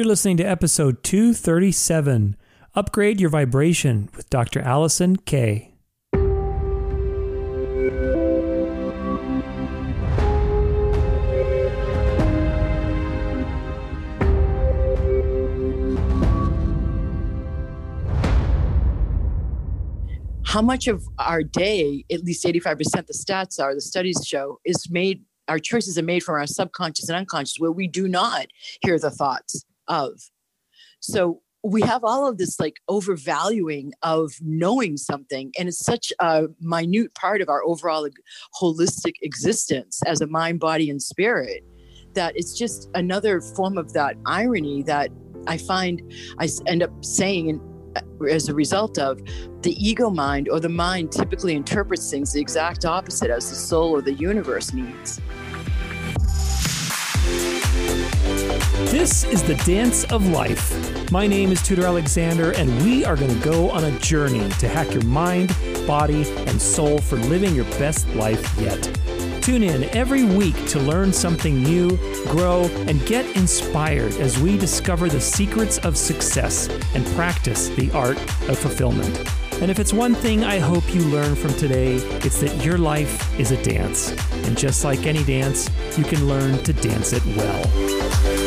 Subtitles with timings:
[0.00, 2.34] You're listening to episode 237
[2.74, 4.60] Upgrade Your Vibration with Dr.
[4.60, 5.74] Alison Kay.
[20.44, 24.88] how much of our day, at least 85% the stats are, the studies show, is
[24.90, 28.46] made, our choices are made from our subconscious and unconscious, where we do not
[28.80, 30.30] hear the thoughts of.
[31.00, 36.46] So we have all of this like overvaluing of knowing something, and it's such a
[36.60, 38.08] minute part of our overall
[38.58, 41.62] holistic existence as a mind, body, and spirit
[42.14, 45.10] that it's just another form of that irony that
[45.46, 46.02] I find
[46.38, 47.60] I end up saying and
[47.96, 49.20] uh, as a result of
[49.62, 53.90] the ego mind or the mind typically interprets things the exact opposite as the soul
[53.90, 55.20] or the universe needs.
[58.90, 61.10] This is the dance of life.
[61.12, 64.68] My name is Tudor Alexander, and we are going to go on a journey to
[64.68, 65.54] hack your mind,
[65.86, 68.82] body, and soul for living your best life yet.
[69.42, 75.08] Tune in every week to learn something new, grow, and get inspired as we discover
[75.08, 79.18] the secrets of success and practice the art of fulfillment.
[79.60, 83.38] And if it's one thing I hope you learn from today, it's that your life
[83.38, 84.10] is a dance.
[84.46, 88.39] And just like any dance, you can learn to dance it well.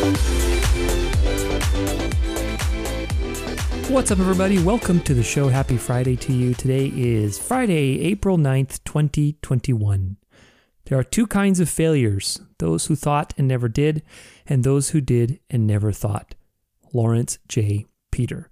[3.89, 4.61] What's up, everybody?
[4.61, 5.47] Welcome to the show.
[5.47, 6.53] Happy Friday to you.
[6.53, 10.17] Today is Friday, April 9th, 2021.
[10.83, 14.03] There are two kinds of failures those who thought and never did,
[14.45, 16.35] and those who did and never thought.
[16.91, 17.85] Laurence J.
[18.11, 18.49] Peter.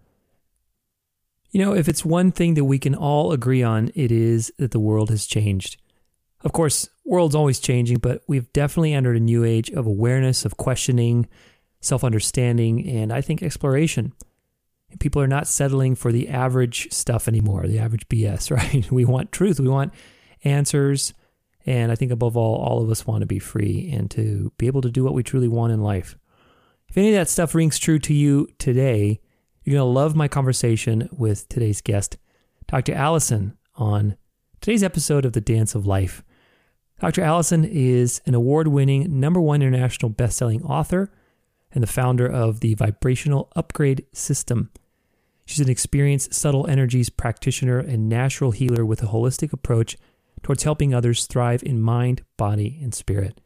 [1.50, 4.72] You know, if it's one thing that we can all agree on, it is that
[4.72, 5.81] the world has changed.
[6.44, 10.58] Of course, world's always changing, but we've definitely entered a new age of awareness, of
[10.58, 11.28] questioning,
[11.81, 14.14] self-understanding, and I think exploration.
[15.00, 18.89] People are not settling for the average stuff anymore, the average BS, right?
[18.92, 19.94] We want truth, we want
[20.44, 21.14] answers,
[21.66, 24.67] and I think above all, all of us want to be free and to be
[24.67, 26.17] able to do what we truly want in life.
[26.87, 29.21] If any of that stuff rings true to you today,
[29.64, 32.17] you're going to love my conversation with today's guest,
[32.67, 32.93] Dr.
[32.93, 34.17] Alison, on
[34.60, 36.23] today's episode of The Dance of Life.
[37.02, 37.23] Dr.
[37.23, 41.12] Alison is an award winning number one international best selling author
[41.72, 44.70] and the founder of the Vibrational Upgrade System.
[45.48, 49.98] She's an experienced subtle energies practitioner and natural healer with a holistic approach
[50.44, 53.42] towards helping others thrive in mind, body, and spirit.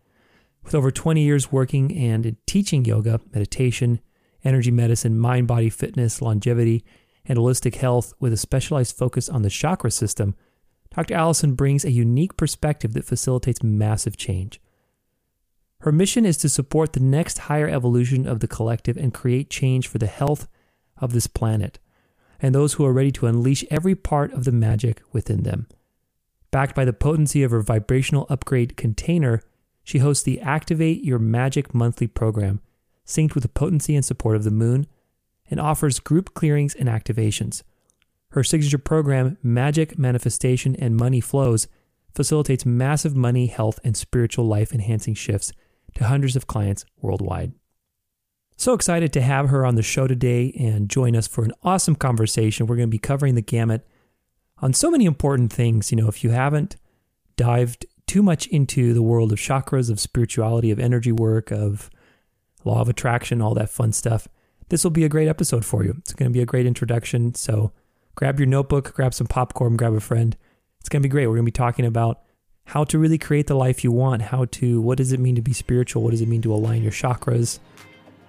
[0.65, 4.01] With over 20 years working and teaching yoga, meditation,
[4.43, 6.83] energy medicine, mind body fitness, longevity,
[7.23, 10.35] and holistic health with a specialized focus on the chakra system,
[10.95, 11.13] Dr.
[11.13, 14.61] Alison brings a unique perspective that facilitates massive change.
[15.81, 19.89] Her mission is to support the next higher evolution of the collective and create change
[19.89, 20.47] for the health
[20.97, 21.79] of this planet
[22.39, 25.67] and those who are ready to unleash every part of the magic within them.
[26.51, 29.41] Backed by the potency of her vibrational upgrade container,
[29.83, 32.61] she hosts the Activate Your Magic monthly program,
[33.05, 34.87] synced with the potency and support of the moon,
[35.49, 37.63] and offers group clearings and activations.
[38.35, 41.69] Her signature program, Magic Manifestation and Money Flows,
[42.13, 45.53] facilitates massive money, health, and spiritual life enhancing shifts
[45.95, 47.53] to hundreds of clients worldwide.
[48.57, 51.95] So excited to have her on the show today and join us for an awesome
[51.95, 52.67] conversation.
[52.67, 53.87] We're going to be covering the gamut
[54.57, 55.89] on so many important things.
[55.89, 56.75] You know, if you haven't
[57.37, 61.89] dived too much into the world of chakras, of spirituality, of energy work, of
[62.65, 64.27] law of attraction, all that fun stuff,
[64.67, 65.95] this will be a great episode for you.
[65.99, 67.33] It's going to be a great introduction.
[67.33, 67.71] So
[68.15, 70.35] grab your notebook, grab some popcorn, grab a friend.
[70.79, 71.27] It's going to be great.
[71.27, 72.21] We're going to be talking about
[72.65, 75.41] how to really create the life you want, how to, what does it mean to
[75.41, 76.01] be spiritual?
[76.03, 77.59] What does it mean to align your chakras?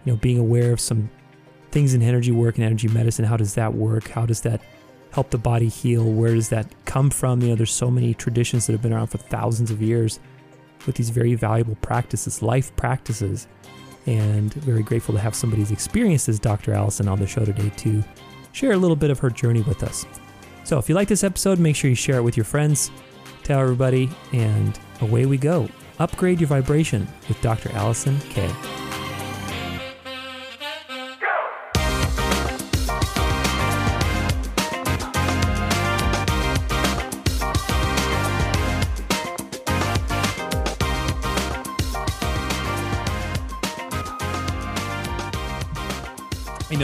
[0.05, 1.11] You know, being aware of some
[1.71, 3.25] things in energy work and energy medicine.
[3.25, 4.09] How does that work?
[4.09, 4.61] How does that
[5.11, 6.05] help the body heal?
[6.05, 7.41] Where does that come from?
[7.41, 10.21] You know, there's so many traditions that have been around for thousands of years
[10.87, 13.49] with these very valuable practices, life practices.
[14.07, 16.73] And very grateful to have somebody as experienced as Dr.
[16.73, 18.05] Alison on the show today to
[18.57, 20.07] share a little bit of her journey with us.
[20.65, 22.91] So if you like this episode, make sure you share it with your friends,
[23.43, 25.69] tell everybody, and away we go.
[25.99, 27.71] Upgrade your vibration with Dr.
[27.73, 28.51] Alison Kay.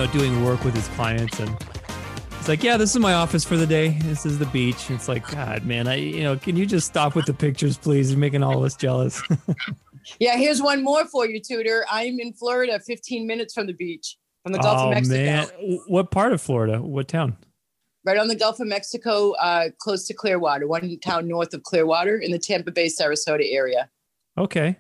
[0.07, 1.57] Know, doing work with his clients and
[2.39, 3.91] it's like, yeah, this is my office for the day.
[4.01, 4.91] This is the beach.
[4.91, 8.11] It's like, God, man, I, you know, can you just stop with the pictures, please?
[8.11, 9.23] You're making all of us jealous.
[10.19, 11.85] yeah, here's one more for you, Tudor.
[11.89, 14.19] I'm in Florida, 15 minutes from the beach.
[14.43, 15.23] from the Gulf oh of Mexico.
[15.23, 16.83] man, what part of Florida?
[16.83, 17.37] What town?
[18.05, 22.17] Right on the Gulf of Mexico, uh, close to Clearwater, one town north of Clearwater
[22.17, 23.89] in the Tampa Bay, Sarasota area.
[24.37, 24.79] Okay.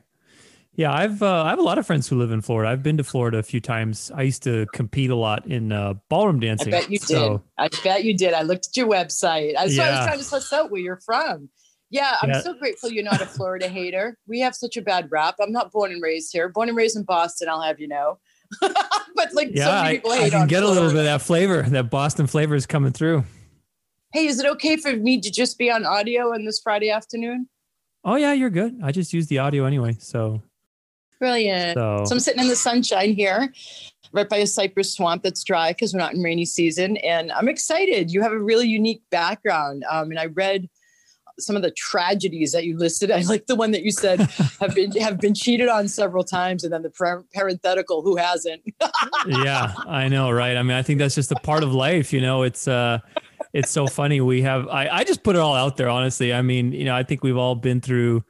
[0.74, 2.70] Yeah, I've uh, I have a lot of friends who live in Florida.
[2.70, 4.10] I've been to Florida a few times.
[4.14, 6.72] I used to compete a lot in uh, ballroom dancing.
[6.72, 7.40] I bet you did.
[7.58, 8.32] I bet you did.
[8.32, 9.54] I looked at your website.
[9.56, 11.50] I, so I was trying to suss out where you're from.
[11.90, 12.40] Yeah, I'm Yeah.
[12.40, 14.16] so grateful you're not a Florida hater.
[14.26, 15.34] We have such a bad rap.
[15.42, 16.48] I'm not born and raised here.
[16.48, 18.18] Born and raised in Boston, I'll have you know.
[18.60, 21.00] but like so yeah, many I, people I hate can on get a little bit
[21.00, 21.62] of that flavor.
[21.62, 23.24] That Boston flavor is coming through.
[24.14, 27.48] Hey, is it okay for me to just be on audio on this Friday afternoon?
[28.04, 28.80] Oh yeah, you're good.
[28.82, 29.96] I just use the audio anyway.
[30.00, 30.42] So
[31.22, 31.74] Brilliant.
[31.74, 33.52] so So I'm sitting in the sunshine here,
[34.10, 37.48] right by a cypress swamp that's dry because we're not in rainy season, and I'm
[37.48, 38.10] excited.
[38.10, 40.68] You have a really unique background, um, and I read
[41.38, 43.12] some of the tragedies that you listed.
[43.12, 44.20] I like the one that you said
[44.60, 48.60] have been have been cheated on several times, and then the par- parenthetical who hasn't.
[49.28, 50.56] yeah, I know, right?
[50.56, 52.12] I mean, I think that's just a part of life.
[52.12, 52.98] You know, it's uh,
[53.52, 54.20] it's so funny.
[54.20, 55.88] We have I I just put it all out there.
[55.88, 58.24] Honestly, I mean, you know, I think we've all been through.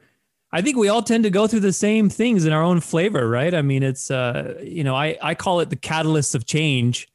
[0.52, 3.28] I think we all tend to go through the same things in our own flavor,
[3.28, 3.54] right?
[3.54, 7.08] I mean, it's uh, you know, I I call it the catalyst of change.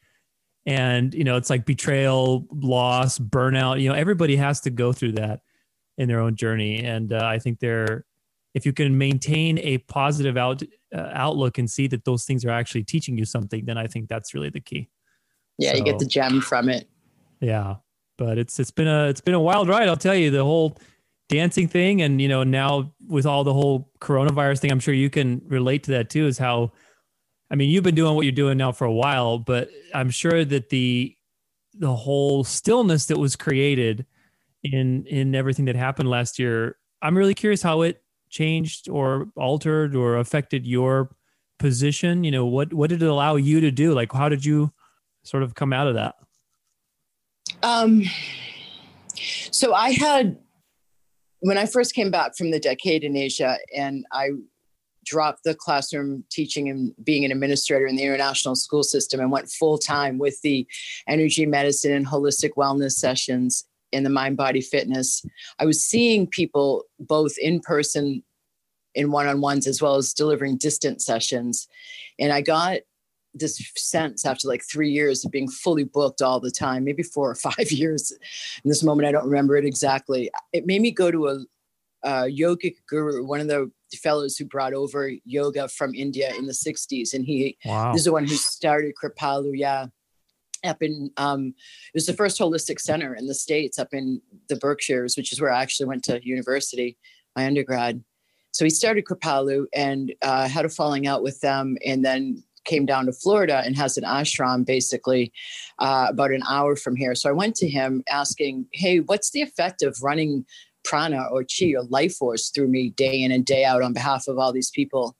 [0.66, 3.80] And you know, it's like betrayal, loss, burnout.
[3.80, 5.42] You know, everybody has to go through that
[5.98, 6.84] in their own journey.
[6.84, 8.06] And uh, I think they're,
[8.54, 10.62] if you can maintain a positive out
[10.94, 14.10] uh, outlook and see that those things are actually teaching you something, then I think
[14.10, 14.90] that's really the key.
[15.58, 16.90] yeah, you get the gem from it.
[17.40, 17.76] Yeah,
[18.18, 19.88] but it's it's been a it's been a wild ride.
[19.88, 20.78] I'll tell you the whole
[21.30, 25.10] dancing thing, and you know now with all the whole coronavirus thing, I'm sure you
[25.10, 26.28] can relate to that too.
[26.28, 26.72] Is how,
[27.52, 30.46] I mean, you've been doing what you're doing now for a while, but I'm sure
[30.46, 31.16] that the
[31.74, 34.06] the whole stillness that was created
[34.64, 39.96] in in everything that happened last year, I'm really curious how it changed or altered
[39.96, 41.16] or affected your
[41.60, 42.24] position.
[42.24, 43.94] You know, what what did it allow you to do?
[43.94, 44.72] Like, how did you
[45.24, 46.16] sort of come out of that?
[47.64, 48.04] Um,
[49.52, 50.38] so I had
[51.40, 54.30] when I first came back from the decade in Asia, and I
[55.06, 59.50] dropped the classroom teaching and being an administrator in the international school system and went
[59.50, 60.68] full time with the
[61.08, 65.26] energy medicine and holistic wellness sessions in the mind body fitness.
[65.60, 68.22] I was seeing people both in person
[68.96, 71.68] in one on ones as well as delivering distant sessions.
[72.20, 72.80] And I got
[73.40, 77.30] this sense after like three years of being fully booked all the time, maybe four
[77.30, 78.12] or five years.
[78.64, 80.30] In this moment, I don't remember it exactly.
[80.54, 81.40] It made me go to a,
[82.04, 86.54] a yogic guru, one of the fellows who brought over yoga from India in the
[86.54, 87.14] 60s.
[87.14, 87.94] And he Wow.
[87.94, 89.88] is the one who started Kripalu, yeah.
[90.64, 94.20] Up in, um, it was the first holistic center in the States up in
[94.50, 96.98] the Berkshires, which is where I actually went to university,
[97.36, 98.04] my undergrad.
[98.52, 102.86] So he started Kripalu and uh, had a falling out with them and then came
[102.86, 105.34] down to Florida and has an ashram basically
[105.80, 107.16] uh, about an hour from here.
[107.16, 110.46] So I went to him asking, hey, what's the effect of running
[110.84, 114.28] prana or chi or life force through me day in and day out on behalf
[114.28, 115.16] of all these people?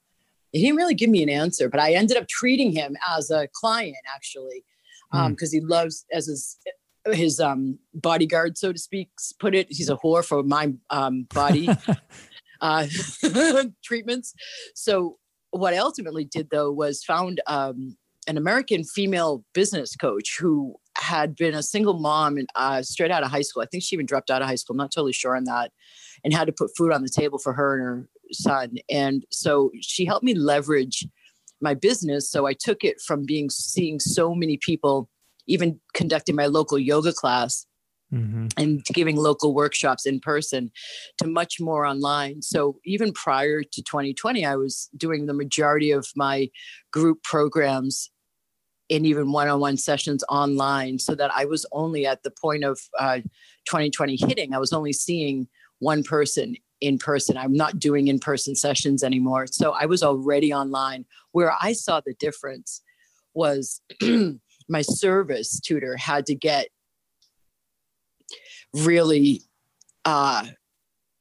[0.52, 3.48] He didn't really give me an answer, but I ended up treating him as a
[3.52, 4.64] client actually,
[5.30, 6.58] because he loves as his
[7.12, 9.08] his um, bodyguard, so to speak,
[9.38, 9.66] put it.
[9.70, 11.68] He's a whore for my um, body
[12.60, 12.86] uh,
[13.84, 14.34] treatments.
[14.74, 15.18] So
[15.50, 17.96] what I ultimately did though was found um,
[18.26, 23.22] an American female business coach who had been a single mom and uh, straight out
[23.22, 23.62] of high school.
[23.62, 24.74] I think she even dropped out of high school.
[24.74, 25.72] I'm not totally sure on that,
[26.22, 28.76] and had to put food on the table for her and her son.
[28.90, 31.06] And so she helped me leverage
[31.60, 32.30] my business.
[32.30, 35.08] So I took it from being seeing so many people,
[35.46, 37.66] even conducting my local yoga class
[38.10, 40.70] hmm and giving local workshops in person
[41.18, 42.42] to much more online.
[42.42, 46.50] So even prior to 2020, I was doing the majority of my
[46.90, 48.10] group programs
[48.90, 53.18] and even one-on-one sessions online so that I was only at the point of uh,
[53.66, 55.46] 2020 hitting, I was only seeing
[55.78, 57.36] one person in person.
[57.36, 59.46] I'm not doing in-person sessions anymore.
[59.46, 61.04] So I was already online.
[61.32, 62.82] Where I saw the difference
[63.34, 63.80] was
[64.68, 66.68] my service Tudor had to get
[68.74, 69.42] really
[70.04, 70.44] uh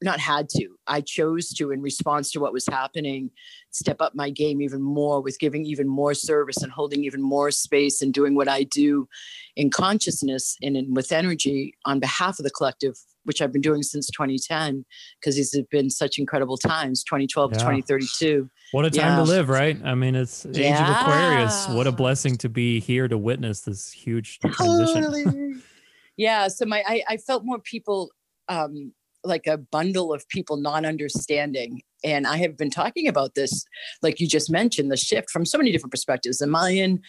[0.04, 3.32] not had to i chose to in response to what was happening
[3.72, 7.50] step up my game even more with giving even more service and holding even more
[7.50, 9.08] space and doing what i do
[9.56, 13.82] in consciousness and in, with energy on behalf of the collective which i've been doing
[13.82, 14.86] since 2010
[15.20, 19.24] because these have been such incredible times 2012 to 2032 What a time Yeah.
[19.24, 19.80] to live, right?
[19.84, 21.70] I mean, it's the age of Aquarius.
[21.70, 25.04] What a blessing to be here to witness this huge transition.
[25.04, 25.54] Totally.
[26.18, 26.48] yeah.
[26.48, 28.12] So my I, I felt more people
[28.50, 28.94] um
[29.24, 31.82] like a bundle of people not understanding.
[32.04, 33.66] And I have been talking about this,
[34.02, 36.38] like you just mentioned, the shift from so many different perspectives.
[36.38, 37.02] The Mayan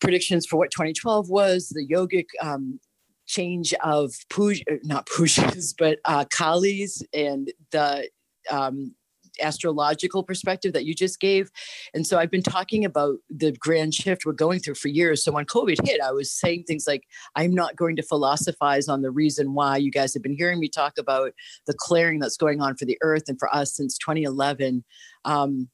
[0.00, 2.80] predictions for what 2012 was, the yogic um,
[3.26, 8.08] change of puj, uh, not pujas, but uh, kalis and the
[8.50, 8.94] um,
[9.40, 11.50] astrological perspective that you just gave.
[11.94, 15.22] And so I've been talking about the grand shift we're going through for years.
[15.22, 17.04] So when COVID hit, I was saying things like,
[17.36, 20.68] I'm not going to philosophize on the reason why you guys have been hearing me
[20.68, 21.32] talk about
[21.66, 24.84] the clearing that's going on for the earth and for us since 2011.
[25.24, 25.68] Um,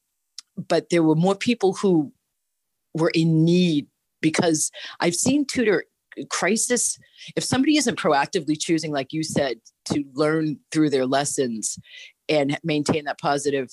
[0.57, 2.13] but there were more people who
[2.95, 3.89] were in need
[4.21, 5.85] because I've seen Tudor
[6.31, 6.99] crisis
[7.37, 11.79] if somebody isn't proactively choosing like you said to learn through their lessons
[12.29, 13.69] and maintain that positive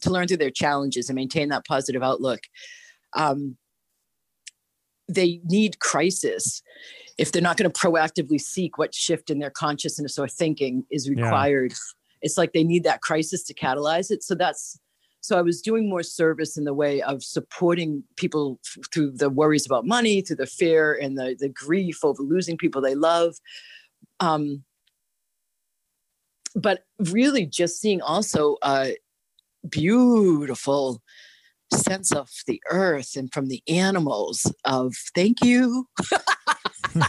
[0.00, 2.40] to learn through their challenges and maintain that positive outlook.
[3.14, 3.56] Um,
[5.08, 6.62] they need crisis.
[7.18, 11.08] If they're not going to proactively seek what shift in their consciousness or thinking is
[11.08, 11.78] required yeah.
[12.22, 14.22] it's like they need that crisis to catalyze it.
[14.22, 14.78] So that's
[15.20, 19.30] so i was doing more service in the way of supporting people f- through the
[19.30, 23.36] worries about money through the fear and the, the grief over losing people they love.
[24.20, 24.64] Um,
[26.54, 28.96] but really just seeing also a
[29.68, 31.02] beautiful
[31.72, 35.86] sense of the earth and from the animals of thank you.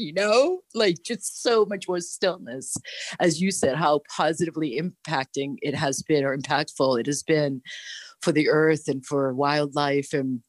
[0.00, 2.76] You know like just so much more stillness.
[3.18, 7.62] As you said how positively impacting it has been or impactful it has been
[8.22, 10.40] for the earth and for wildlife and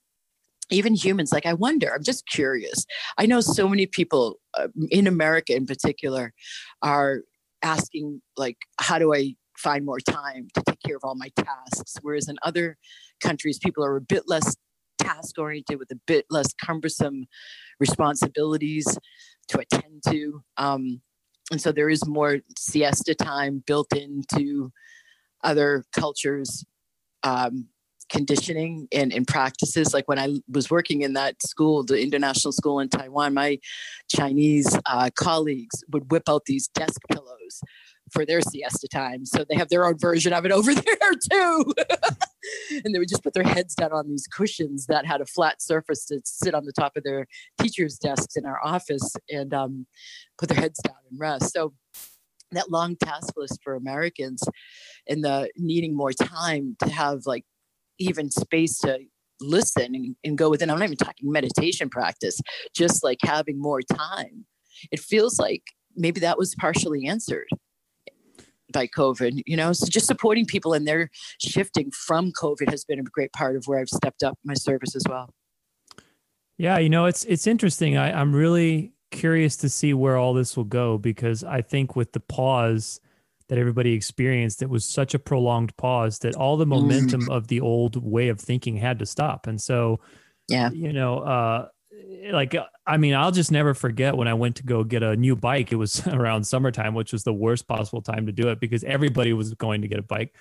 [0.69, 1.31] even humans.
[1.31, 2.85] Like i wonder i'm just curious.
[3.17, 6.31] I know so many people uh, in america in particular
[6.83, 7.21] are
[7.61, 11.97] asking like how do i find more time to take care of all my tasks?
[12.01, 12.77] Whereas in other
[13.19, 14.55] countries people are a bit less
[14.97, 17.27] task oriented with a bit less cumbersome
[17.79, 18.97] responsibilities
[19.49, 20.41] to attend to.
[20.57, 21.01] Um,
[21.51, 24.71] and so there is more siesta time built into
[25.43, 26.63] other cultures
[27.23, 27.67] um,
[28.09, 29.93] conditioning and, and practices.
[29.93, 33.59] Like when I was working in that school, the international school in Taiwan, my
[34.09, 37.61] Chinese uh, colleagues would whip out these desk pillows
[38.11, 39.25] for their siesta time.
[39.25, 41.73] So they have their own version of it over there too.
[42.83, 45.61] and they would just put their heads down on these cushions that had a flat
[45.61, 47.27] surface to sit on the top of their
[47.61, 49.85] teachers' desks in our office and um,
[50.37, 51.53] put their heads down and rest.
[51.53, 51.73] So
[52.51, 54.41] that long task list for Americans
[55.07, 57.45] and the needing more time to have like
[57.99, 58.99] even space to
[59.41, 60.69] listen and, and go within.
[60.69, 62.39] I'm not even talking meditation practice,
[62.75, 64.45] just like having more time.
[64.91, 65.63] It feels like
[65.95, 67.47] maybe that was partially answered
[68.71, 71.09] by COVID, you know, so just supporting people and their
[71.41, 74.95] shifting from COVID has been a great part of where I've stepped up my service
[74.95, 75.33] as well.
[76.57, 77.97] Yeah, you know, it's it's interesting.
[77.97, 82.11] I, I'm really curious to see where all this will go because I think with
[82.11, 82.99] the pause
[83.49, 86.69] that everybody experienced, it was such a prolonged pause that all the mm.
[86.69, 87.35] momentum mm.
[87.35, 89.47] of the old way of thinking had to stop.
[89.47, 89.99] And so,
[90.47, 91.67] yeah, you know, uh,
[92.31, 95.35] like I mean, I'll just never forget when I went to go get a new
[95.35, 95.71] bike.
[95.71, 99.33] It was around summertime, which was the worst possible time to do it because everybody
[99.33, 100.33] was going to get a bike.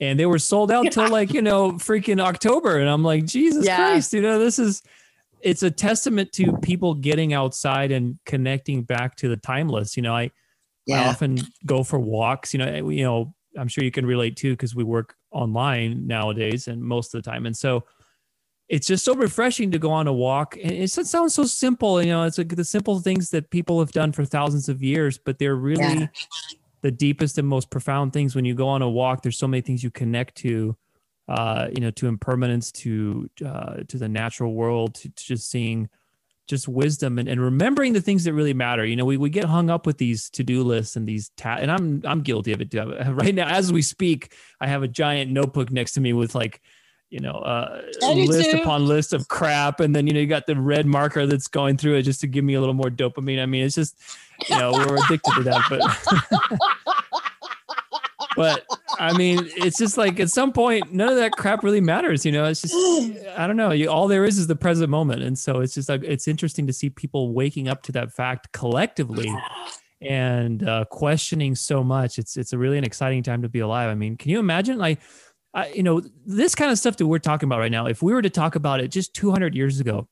[0.00, 2.78] And they were sold out till like, you know, freaking October.
[2.78, 3.76] And I'm like, Jesus yeah.
[3.76, 4.82] Christ, you know, this is
[5.42, 9.96] it's a testament to people getting outside and connecting back to the timeless.
[9.96, 10.30] You know, I
[10.90, 11.02] yeah.
[11.02, 12.52] I often go for walks.
[12.52, 16.68] You know, you know, I'm sure you can relate too because we work online nowadays
[16.68, 17.84] and most of the time, and so
[18.68, 20.56] it's just so refreshing to go on a walk.
[20.56, 22.00] And it sounds so simple.
[22.00, 25.18] You know, it's like the simple things that people have done for thousands of years,
[25.18, 26.06] but they're really yeah.
[26.82, 28.36] the deepest and most profound things.
[28.36, 30.76] When you go on a walk, there's so many things you connect to.
[31.28, 35.88] Uh, you know, to impermanence, to uh, to the natural world, to, to just seeing
[36.50, 38.84] just wisdom and, and remembering the things that really matter.
[38.84, 41.70] You know, we, we get hung up with these to-do lists and these ta- and
[41.70, 42.80] I'm I'm guilty of it too.
[43.10, 46.60] Right now, as we speak, I have a giant notebook next to me with like,
[47.08, 48.58] you know, uh, list too.
[48.58, 51.76] upon list of crap, and then you know you got the red marker that's going
[51.76, 53.42] through it just to give me a little more dopamine.
[53.42, 53.96] I mean, it's just,
[54.48, 56.94] you know, we're addicted to that, but.
[58.36, 58.64] but
[58.98, 62.24] I mean, it's just like at some point, none of that crap really matters.
[62.24, 62.74] You know, it's just
[63.36, 63.72] I don't know.
[63.72, 66.66] You, all there is is the present moment, and so it's just like it's interesting
[66.66, 69.32] to see people waking up to that fact collectively
[70.00, 72.18] and uh, questioning so much.
[72.18, 73.90] It's it's a really an exciting time to be alive.
[73.90, 75.00] I mean, can you imagine like?
[75.52, 78.12] I, you know this kind of stuff that we're talking about right now if we
[78.12, 80.06] were to talk about it just 200 years ago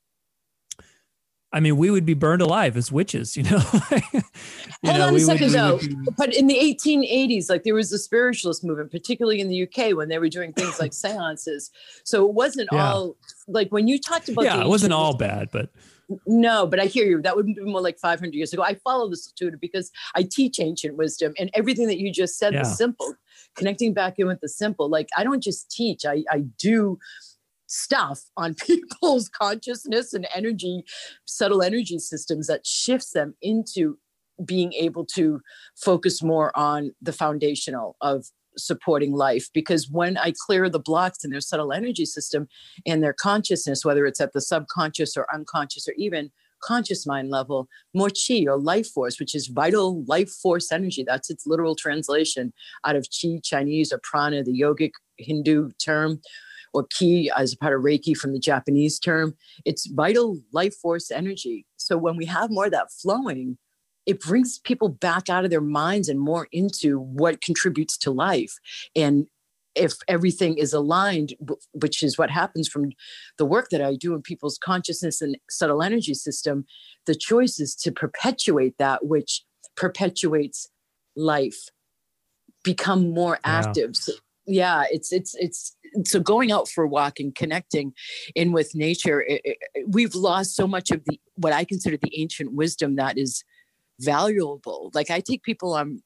[1.51, 3.57] I mean, we would be burned alive as witches, you know.
[3.91, 4.21] you
[4.85, 5.77] Hold know, on a second, would, though.
[5.79, 5.95] Be...
[6.15, 10.09] But in the 1880s, like there was the spiritualist movement, particularly in the UK, when
[10.09, 11.71] they were doing things like seances.
[12.03, 12.91] So it wasn't yeah.
[12.91, 13.15] all
[13.47, 14.45] like when you talked about.
[14.45, 15.71] Yeah, it wasn't all bad, but.
[16.25, 17.21] No, but I hear you.
[17.21, 18.63] That would be more like 500 years ago.
[18.63, 22.53] I follow this Tudor because I teach ancient wisdom, and everything that you just said
[22.53, 22.61] yeah.
[22.61, 23.13] was simple.
[23.55, 24.89] Connecting back in with the simple.
[24.89, 26.97] Like I don't just teach; I I do
[27.69, 30.83] stuff on people's consciousness and energy,
[31.25, 33.97] subtle energy systems that shifts them into
[34.45, 35.41] being able to
[35.75, 38.25] focus more on the foundational of
[38.57, 39.47] supporting life.
[39.53, 42.47] Because when i clear the blocks in their subtle energy system
[42.85, 47.69] and their consciousness whether it's at the subconscious or unconscious or even conscious mind level
[47.93, 52.51] more chi or life force which is vital life force energy that's its literal translation
[52.85, 56.19] out of chi chinese or prana the yogic hindu term
[56.73, 59.35] or ki as a part of reiki from the japanese term
[59.65, 61.65] it's vital life force energy.
[61.77, 63.57] So when we have more of that flowing
[64.05, 68.55] it brings people back out of their minds and more into what contributes to life.
[68.95, 69.27] And
[69.75, 71.35] if everything is aligned
[71.73, 72.89] which is what happens from
[73.37, 76.65] the work that i do in people's consciousness and subtle energy system
[77.05, 79.43] the choice is to perpetuate that which
[79.79, 80.67] perpetuates
[81.15, 81.69] life.
[82.63, 83.95] Become more active.
[83.95, 84.13] So,
[84.49, 85.75] yeah it's it's it's
[86.05, 87.93] so going out for a walk and connecting
[88.35, 92.19] in with nature it, it, we've lost so much of the what i consider the
[92.19, 93.43] ancient wisdom that is
[93.99, 94.91] valuable.
[94.93, 96.03] Like I take people on um,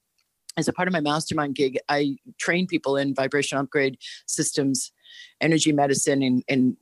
[0.56, 3.98] as a part of my mastermind gig, I train people in vibration upgrade
[4.28, 4.92] systems,
[5.42, 6.78] energy medicine, and, and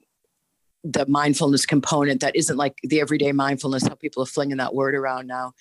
[0.83, 4.93] the mindfulness component that isn't like the everyday mindfulness, how people are flinging that word
[4.93, 5.53] around now.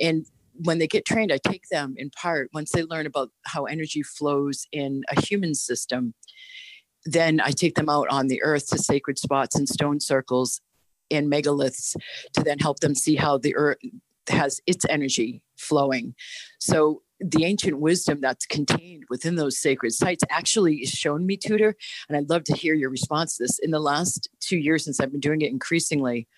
[0.00, 0.24] And
[0.64, 4.02] when they get trained, I take them in part, once they learn about how energy
[4.02, 6.14] flows in a human system,
[7.04, 10.60] then I take them out on the earth to sacred spots and stone circles
[11.10, 11.96] and megaliths
[12.34, 13.78] to then help them see how the earth
[14.28, 16.14] has its energy flowing.
[16.58, 21.74] So the ancient wisdom that's contained within those sacred sites actually is shown me, Tudor.
[22.08, 23.58] And I'd love to hear your response to this.
[23.58, 26.28] In the last two years, since I've been doing it increasingly,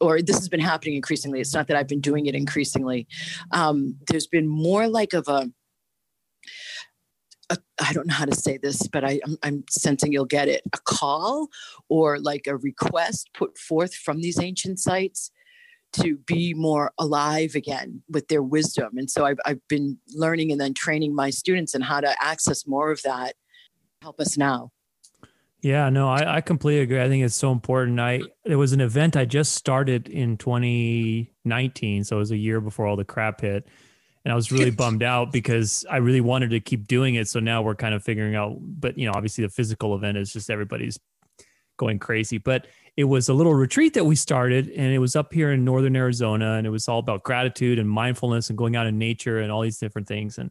[0.00, 3.06] or this has been happening increasingly, it's not that I've been doing it increasingly.
[3.52, 5.50] Um, there's been more like of a
[7.82, 10.62] I don't know how to say this, but I, I'm, I'm, sensing you'll get it
[10.72, 11.48] a call
[11.88, 15.32] or like a request put forth from these ancient sites
[15.94, 18.96] to be more alive again with their wisdom.
[18.96, 22.66] And so I've, I've been learning and then training my students in how to access
[22.66, 23.34] more of that.
[24.02, 24.70] Help us now.
[25.62, 27.02] Yeah, no, I, I completely agree.
[27.02, 28.00] I think it's so important.
[28.00, 32.60] I there was an event I just started in 2019, so it was a year
[32.60, 33.66] before all the crap hit,
[34.24, 37.28] and I was really bummed out because I really wanted to keep doing it.
[37.28, 40.32] So now we're kind of figuring out, but you know, obviously the physical event is
[40.32, 40.98] just everybody's
[41.76, 42.38] going crazy.
[42.38, 45.64] But it was a little retreat that we started, and it was up here in
[45.64, 49.40] northern Arizona, and it was all about gratitude and mindfulness and going out in nature
[49.40, 50.38] and all these different things.
[50.38, 50.50] And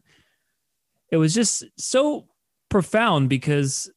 [1.10, 2.28] it was just so
[2.68, 3.90] profound because,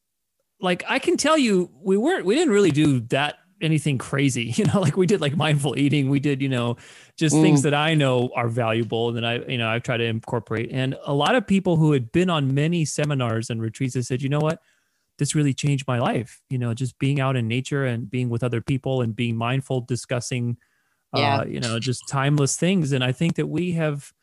[0.64, 4.66] like, I can tell you, we weren't, we didn't really do that anything crazy, you
[4.66, 6.78] know, like we did like mindful eating, we did, you know,
[7.18, 7.42] just mm.
[7.42, 10.70] things that I know are valuable and that I, you know, I've tried to incorporate.
[10.72, 14.22] And a lot of people who had been on many seminars and retreats have said,
[14.22, 14.60] you know what?
[15.18, 18.44] this really changed my life you know just being out in nature and being with
[18.44, 20.58] other people and being mindful discussing
[21.16, 21.40] yeah.
[21.40, 24.14] uh, you know just timeless things and i think that we have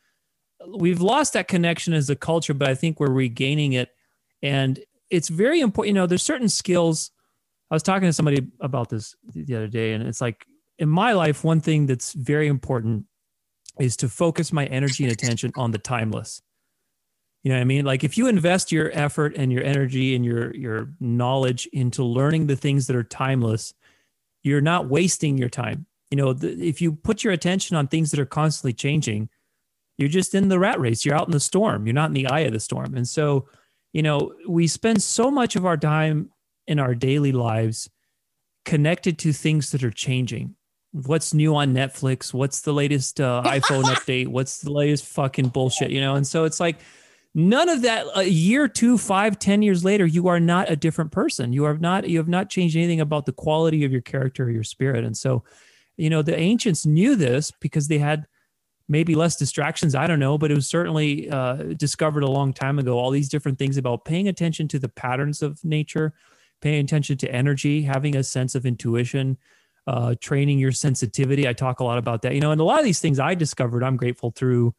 [0.67, 3.89] we've lost that connection as a culture but i think we're regaining it
[4.41, 4.79] and
[5.11, 7.11] it's very important you know there's certain skills
[7.69, 10.45] i was talking to somebody about this the other day and it's like
[10.79, 13.05] in my life one thing that's very important
[13.79, 16.41] is to focus my energy and attention on the timeless
[17.43, 17.85] you know what I mean?
[17.85, 22.47] Like if you invest your effort and your energy and your your knowledge into learning
[22.47, 23.73] the things that are timeless,
[24.43, 25.87] you're not wasting your time.
[26.11, 29.29] You know, the, if you put your attention on things that are constantly changing,
[29.97, 31.03] you're just in the rat race.
[31.03, 31.87] You're out in the storm.
[31.87, 32.95] You're not in the eye of the storm.
[32.95, 33.47] And so,
[33.93, 36.31] you know, we spend so much of our time
[36.67, 37.89] in our daily lives
[38.65, 40.55] connected to things that are changing.
[40.91, 42.33] What's new on Netflix?
[42.33, 44.27] What's the latest uh, iPhone update?
[44.27, 45.91] What's the latest fucking bullshit?
[45.91, 46.77] You know, and so it's like
[47.33, 48.05] None of that.
[48.15, 51.53] A year, two, five, ten years later, you are not a different person.
[51.53, 52.09] You are not.
[52.09, 55.05] You have not changed anything about the quality of your character or your spirit.
[55.05, 55.43] And so,
[55.95, 58.27] you know, the ancients knew this because they had
[58.91, 59.95] maybe less distractions.
[59.95, 62.99] I don't know, but it was certainly uh, discovered a long time ago.
[62.99, 66.13] All these different things about paying attention to the patterns of nature,
[66.61, 69.37] paying attention to energy, having a sense of intuition,
[69.87, 71.47] uh, training your sensitivity.
[71.47, 73.33] I talk a lot about that, you know, and a lot of these things I
[73.33, 74.75] discovered, I'm grateful through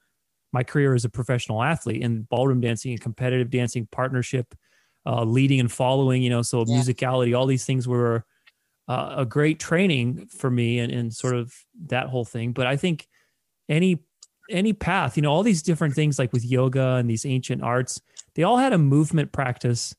[0.53, 4.55] my career as a professional athlete in ballroom dancing and competitive dancing partnership
[5.07, 6.77] uh, leading and following you know so yeah.
[6.77, 8.25] musicality all these things were
[8.89, 11.53] uh, a great training for me and, and sort of
[11.87, 13.09] that whole thing but i think
[13.69, 14.03] any
[14.51, 18.01] any path you know all these different things like with yoga and these ancient arts
[18.35, 19.95] they all had a movement practice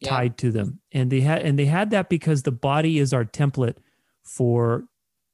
[0.00, 0.10] yeah.
[0.10, 3.24] tied to them and they had and they had that because the body is our
[3.24, 3.76] template
[4.24, 4.84] for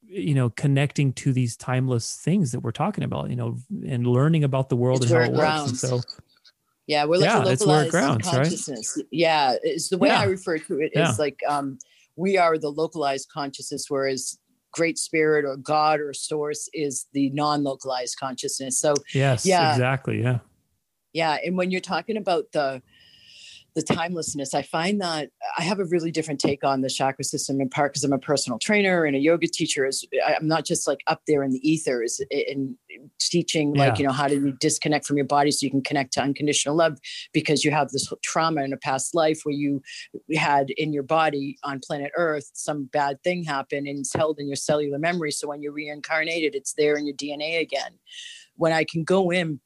[0.03, 4.45] you know connecting to these timeless things that we're talking about you know and learning
[4.45, 6.01] about the world it's and how it works and so
[6.87, 8.35] Yeah, we're like Yeah, it's where it localized grounds, right?
[8.35, 8.99] consciousness.
[9.11, 10.21] Yeah, it's the way Yeah.
[10.21, 11.15] I refer to it is Yeah.
[11.19, 11.79] like um,
[12.17, 14.37] we are the localized consciousness, whereas
[14.73, 18.79] Great Spirit or God or Source is the non-localized consciousness.
[18.81, 19.73] So Yes, Yeah.
[19.73, 20.21] exactly.
[20.23, 20.39] Yeah.
[21.13, 22.83] yeah, and when you're talking about the
[23.75, 27.61] the timelessness, I find that I have a really different take on the chakra system
[27.61, 29.87] in part because I'm a personal trainer and a yoga teacher.
[29.87, 32.77] Is I'm not just like up there in the ethers in
[33.19, 33.99] teaching like Yeah.
[33.99, 36.77] you know how do you disconnect from your body so you can connect to unconditional
[36.77, 36.99] love
[37.33, 39.81] because you have this trauma in a past life where you
[40.35, 44.47] had in your body on planet Earth some bad thing happen and it's held in
[44.47, 45.31] your cellular memory.
[45.33, 47.99] So when you're reincarnated, it's there in your DNA again.
[48.57, 49.61] When I can go in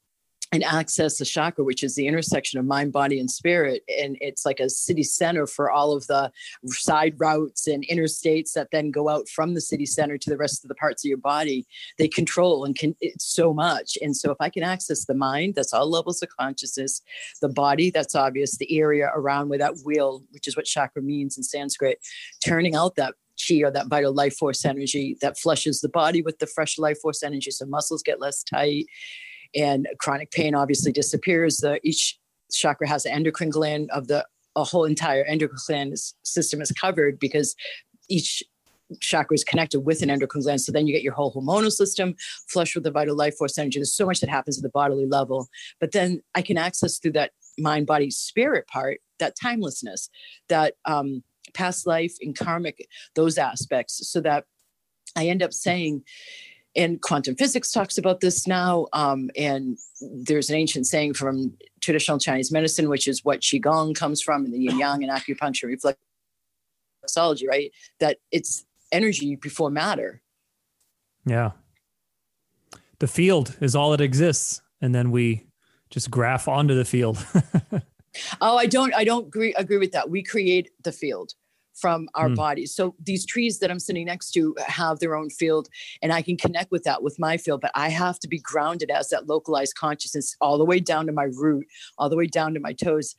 [0.52, 3.82] and access the chakra, which is the intersection of mind, body, and spirit.
[3.88, 6.30] And it's like a city center for all of the
[6.66, 10.64] side routes and interstates that then go out from the city center to the rest
[10.64, 11.66] of the parts of your body.
[11.98, 13.98] They control and can so much.
[14.00, 17.02] And so if I can access the mind, that's all levels of consciousness,
[17.40, 21.36] the body, that's obvious, the area around where that wheel, which is what chakra means
[21.36, 21.98] in Sanskrit,
[22.44, 26.38] turning out that chi or that vital life force energy that flushes the body with
[26.38, 27.50] the fresh life force energy.
[27.50, 28.86] So muscles get less tight
[29.56, 31.58] and chronic pain obviously disappears.
[31.58, 32.18] The each
[32.52, 37.18] chakra has an endocrine gland of the a whole entire endocrine gland system is covered
[37.18, 37.54] because
[38.08, 38.42] each
[39.00, 40.60] chakra is connected with an endocrine gland.
[40.60, 42.14] So then you get your whole hormonal system
[42.48, 43.78] flush with the vital life force energy.
[43.78, 45.48] There's so much that happens at the bodily level,
[45.80, 50.08] but then I can access through that mind, body, spirit part, that timelessness,
[50.48, 51.22] that um,
[51.54, 54.44] past life and karmic, those aspects, so that
[55.16, 56.04] I end up saying,
[56.76, 58.86] and quantum physics talks about this now.
[58.92, 64.20] Um, and there's an ancient saying from traditional Chinese medicine, which is what Qigong comes
[64.20, 65.94] from, and the yin yang and acupuncture
[67.08, 67.72] reflexology, right?
[68.00, 70.22] That it's energy before matter.
[71.24, 71.52] Yeah.
[72.98, 74.62] The field is all that exists.
[74.80, 75.46] And then we
[75.90, 77.24] just graph onto the field.
[78.40, 80.08] Oh, I don't, I don't agree, agree with that.
[80.08, 81.34] We create the field
[81.76, 82.34] from our Hmm.
[82.34, 82.74] bodies.
[82.74, 85.68] So these trees that I'm sitting next to have their own field,
[86.02, 87.60] and I can connect with that with my field.
[87.60, 91.12] But I have to be grounded as that localized consciousness, all the way down to
[91.12, 91.66] my root,
[91.98, 93.14] all the way down to my toes,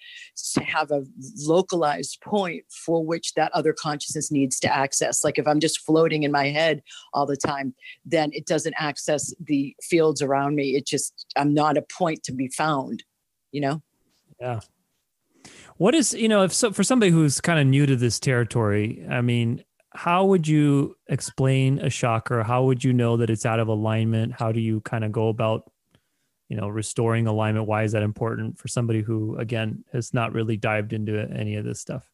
[0.53, 1.03] to have a
[1.45, 5.23] localized point for which that other consciousness needs to access.
[5.23, 6.81] Like if I'm just floating in my head
[7.13, 10.75] all the time, then it doesn't access the fields around me.
[10.75, 13.03] It just I'm not a point to be found.
[13.51, 13.81] You know.
[14.41, 14.59] Yeah.
[15.77, 19.05] What is, you know, if so for somebody who's kind of new to this territory,
[19.09, 22.43] I mean, how would you explain a chakra?
[22.43, 24.33] How would you know that it's out of alignment?
[24.33, 25.71] How do you kind of go about,
[26.49, 27.67] you know, restoring alignment?
[27.67, 31.65] Why is that important for somebody who, again, has not really dived into any of
[31.65, 32.09] this stuff?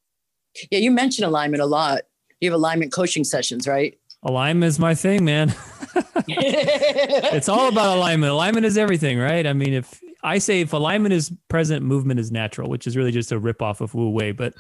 [0.70, 2.02] Yeah, you mention alignment a lot.
[2.42, 3.98] You have alignment coaching sessions, right?
[4.24, 5.54] Alignment is my thing, man.
[6.28, 8.32] it's all about alignment.
[8.32, 9.46] Alignment is everything, right?
[9.46, 13.12] I mean, if I say if alignment is present, movement is natural, which is really
[13.12, 14.54] just a ripoff of Wu Wei, but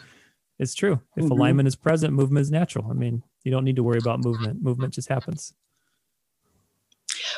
[0.59, 0.99] it's true.
[1.15, 1.31] If Mhm.
[1.31, 2.87] alignment is present, movement is natural.
[2.89, 4.61] I mean, you don't need to worry about movement.
[4.61, 5.53] Movement just happens.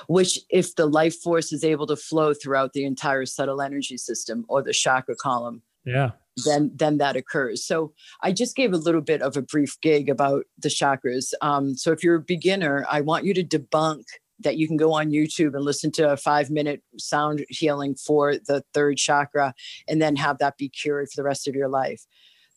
[0.08, 4.46] Which, if the life force is able to flow throughout the entire subtle energy system
[4.48, 6.12] or the chakra column, Yeah.
[6.46, 7.64] then then that occurs.
[7.64, 11.34] So I just gave a little bit of a brief gig about the chakras.
[11.42, 14.06] Um, so if you're a beginner, I want you to debunk
[14.40, 18.36] that you can go on YouTube and listen to a five minute sound healing for
[18.36, 19.54] the third chakra
[19.88, 22.06] and then have that be cured for the rest of your life.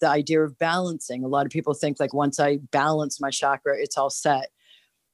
[0.00, 3.76] The idea of balancing, a lot of people think like once I balance my chakra,
[3.78, 4.50] it's all set.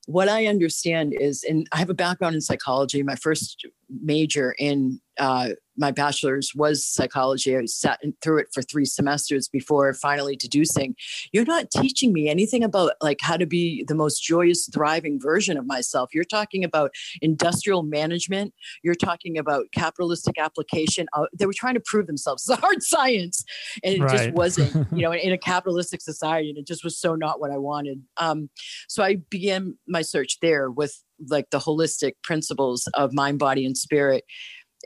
[0.07, 3.03] What I understand is, and I have a background in psychology.
[3.03, 3.66] My first
[4.03, 7.57] major in uh, my bachelor's was psychology.
[7.57, 10.94] I sat through it for three semesters before finally deducing.
[11.33, 15.57] You're not teaching me anything about like how to be the most joyous, thriving version
[15.57, 16.14] of myself.
[16.14, 18.55] You're talking about industrial management.
[18.83, 21.07] You're talking about capitalistic application.
[21.12, 22.48] Uh, they were trying to prove themselves.
[22.48, 23.44] It's a hard science,
[23.83, 24.87] and it just wasn't.
[24.92, 27.59] You know, in, in a capitalistic society, and it just was so not what I
[27.59, 28.03] wanted.
[28.16, 28.48] Um,
[28.88, 33.77] so I began my search there with like the holistic principles of mind, body, and
[33.77, 34.24] spirit,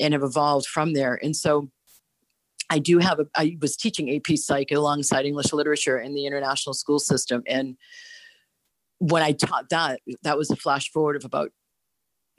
[0.00, 1.18] and have evolved from there.
[1.22, 1.70] And so
[2.70, 6.74] I do have a, I was teaching AP Psych alongside English literature in the international
[6.74, 7.42] school system.
[7.46, 7.76] And
[8.98, 11.50] when I taught that, that was a flash forward of about,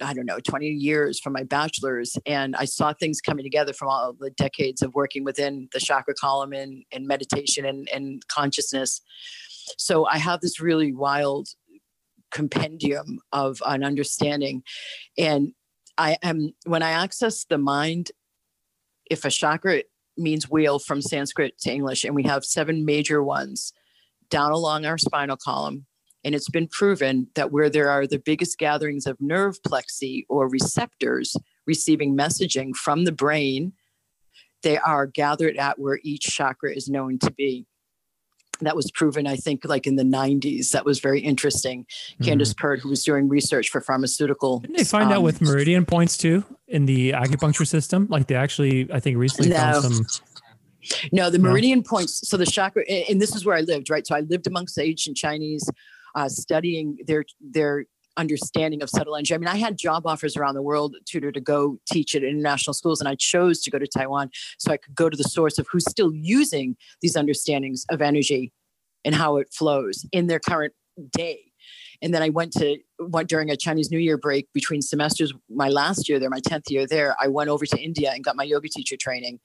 [0.01, 2.15] I don't know, 20 years from my bachelor's.
[2.25, 6.13] And I saw things coming together from all the decades of working within the chakra
[6.13, 9.01] column and, and meditation and, and consciousness.
[9.77, 11.49] So I have this really wild
[12.31, 14.61] compendium of an understanding.
[15.17, 15.53] And
[15.99, 18.11] I am, when I access the mind,
[19.11, 19.83] if a chakra
[20.17, 23.73] means wheel from Sanskrit to English, and we have seven major ones
[24.29, 25.85] down along our spinal column.
[26.23, 30.49] And it's been proven that where there are the biggest gatherings of nerve plexi or
[30.49, 31.35] receptors
[31.67, 33.73] receiving messaging from the brain
[34.63, 37.65] they are gathered at where each chakra is known to be
[38.61, 40.71] that was proven, I think, like in the 90s.
[40.71, 41.85] That was very interesting.
[41.85, 42.23] Mm-hmm.
[42.23, 44.59] Candace Pert, who was doing research for pharmaceutical.
[44.59, 48.07] Didn't they find um, out with meridian points too in the acupuncture system?
[48.09, 49.57] Like they actually, I think, recently no.
[49.57, 50.05] found some.
[51.11, 51.89] No, the meridian no.
[51.89, 52.27] points.
[52.27, 54.05] So the chakra, and this is where I lived, right?
[54.07, 55.69] So I lived amongst the ancient Chinese,
[56.15, 57.85] uh, studying their their
[58.19, 59.33] understanding of subtle energy.
[59.33, 62.73] I mean, I had job offers around the world, Tudor to go teach at international
[62.73, 65.57] schools, and I chose to go to Taiwan so I could go to the source
[65.57, 68.51] of who's still using these understandings of energy
[69.05, 70.73] and how it flows in their current
[71.11, 71.39] day.
[72.01, 75.33] And then I went to went during a Chinese New Year break between semesters.
[75.49, 78.35] My last year there, my tenth year there, I went over to India and got
[78.35, 79.39] my yoga teacher training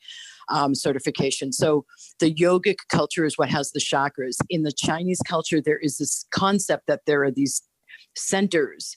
[0.48, 1.52] um, certification.
[1.52, 1.84] So
[2.20, 4.36] the yogic culture is what has the chakras.
[4.50, 7.62] In the Chinese culture, there is this concept that there are these
[8.16, 8.96] centers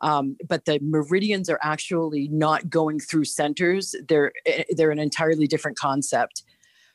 [0.00, 3.94] um, but the meridians are actually not going through centers.
[4.08, 6.42] They're eh, they're an entirely different concept.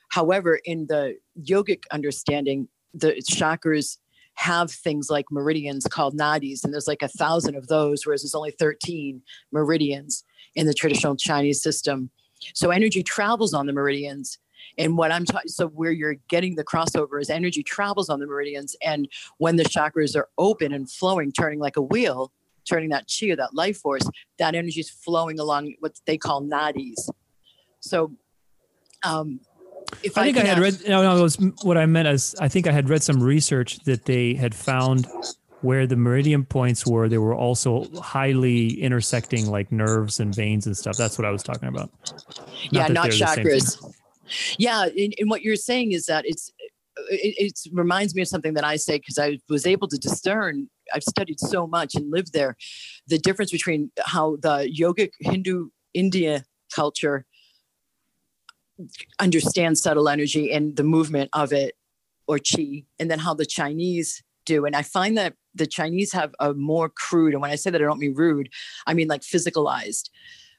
[0.09, 3.97] However in the yogic understanding the chakras
[4.35, 8.33] have things like meridians called nadis and there's like a thousand of those whereas there's
[8.33, 10.23] only 13 meridians
[10.55, 12.09] in the traditional chinese system.
[12.53, 14.37] So energy travels on the meridians
[14.79, 18.25] and what I'm talking, so where you're getting the crossover is energy travels on the
[18.25, 18.75] meridians.
[18.81, 22.31] And when the chakras are open and flowing, turning like a wheel,
[22.67, 26.41] turning that chi or that life force, that energy is flowing along what they call
[26.41, 27.09] nadis.
[27.81, 28.13] So,
[29.03, 29.41] um,
[30.01, 32.47] if I, I think I, had read, no, no, was, what I meant is I
[32.47, 35.07] think I had read some research that they had found
[35.61, 40.77] where the meridian points were, they were also highly intersecting like nerves and veins and
[40.77, 40.95] stuff.
[40.95, 41.89] That's what I was talking about.
[42.71, 43.93] Not yeah, not chakras.
[44.57, 46.51] Yeah, and, and what you're saying is that it's
[47.09, 50.69] it, it, reminds me of something that I say because I was able to discern.
[50.93, 52.57] I've studied so much and lived there.
[53.07, 57.25] The difference between how the yogic Hindu India culture
[59.19, 61.75] understands subtle energy and the movement of it
[62.27, 64.65] or chi, and then how the Chinese do.
[64.65, 67.81] And I find that the Chinese have a more crude, and when I say that,
[67.81, 68.49] I don't mean rude,
[68.85, 70.09] I mean like physicalized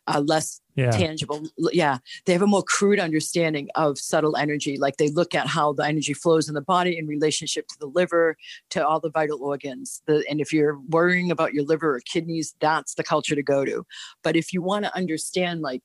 [0.07, 0.91] uh, less yeah.
[0.91, 1.43] tangible.
[1.59, 4.79] Yeah, they have a more crude understanding of subtle energy.
[4.79, 7.87] Like they look at how the energy flows in the body in relationship to the
[7.87, 8.37] liver,
[8.71, 10.03] to all the vital organs.
[10.07, 13.65] The, and if you're worrying about your liver or kidneys, that's the culture to go
[13.65, 13.85] to.
[14.23, 15.83] But if you want to understand, like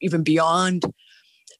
[0.00, 0.84] even beyond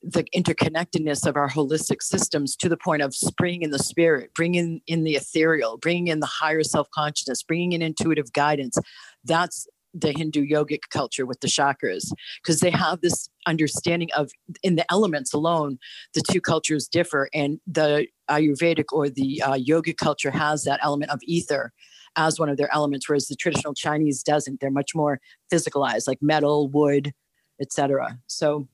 [0.03, 4.81] the interconnectedness of our holistic systems to the point of bringing in the spirit, bringing
[4.87, 8.79] in the ethereal, bringing in the higher self consciousness, bringing in intuitive guidance.
[9.25, 9.67] That's
[10.01, 14.31] the Hindu yogic culture with the chakras because they have this understanding of
[14.63, 15.79] in the elements alone,
[16.15, 21.11] the two cultures differ, and the Ayurvedic or the uh, yogic culture has that element
[21.11, 21.73] of ether
[22.17, 24.61] as one of their elements, whereas the traditional Chinese doesn't.
[24.61, 25.21] They're much more
[25.53, 27.13] physicalized, like metal, wood,
[27.61, 28.19] etc.
[28.27, 28.69] So.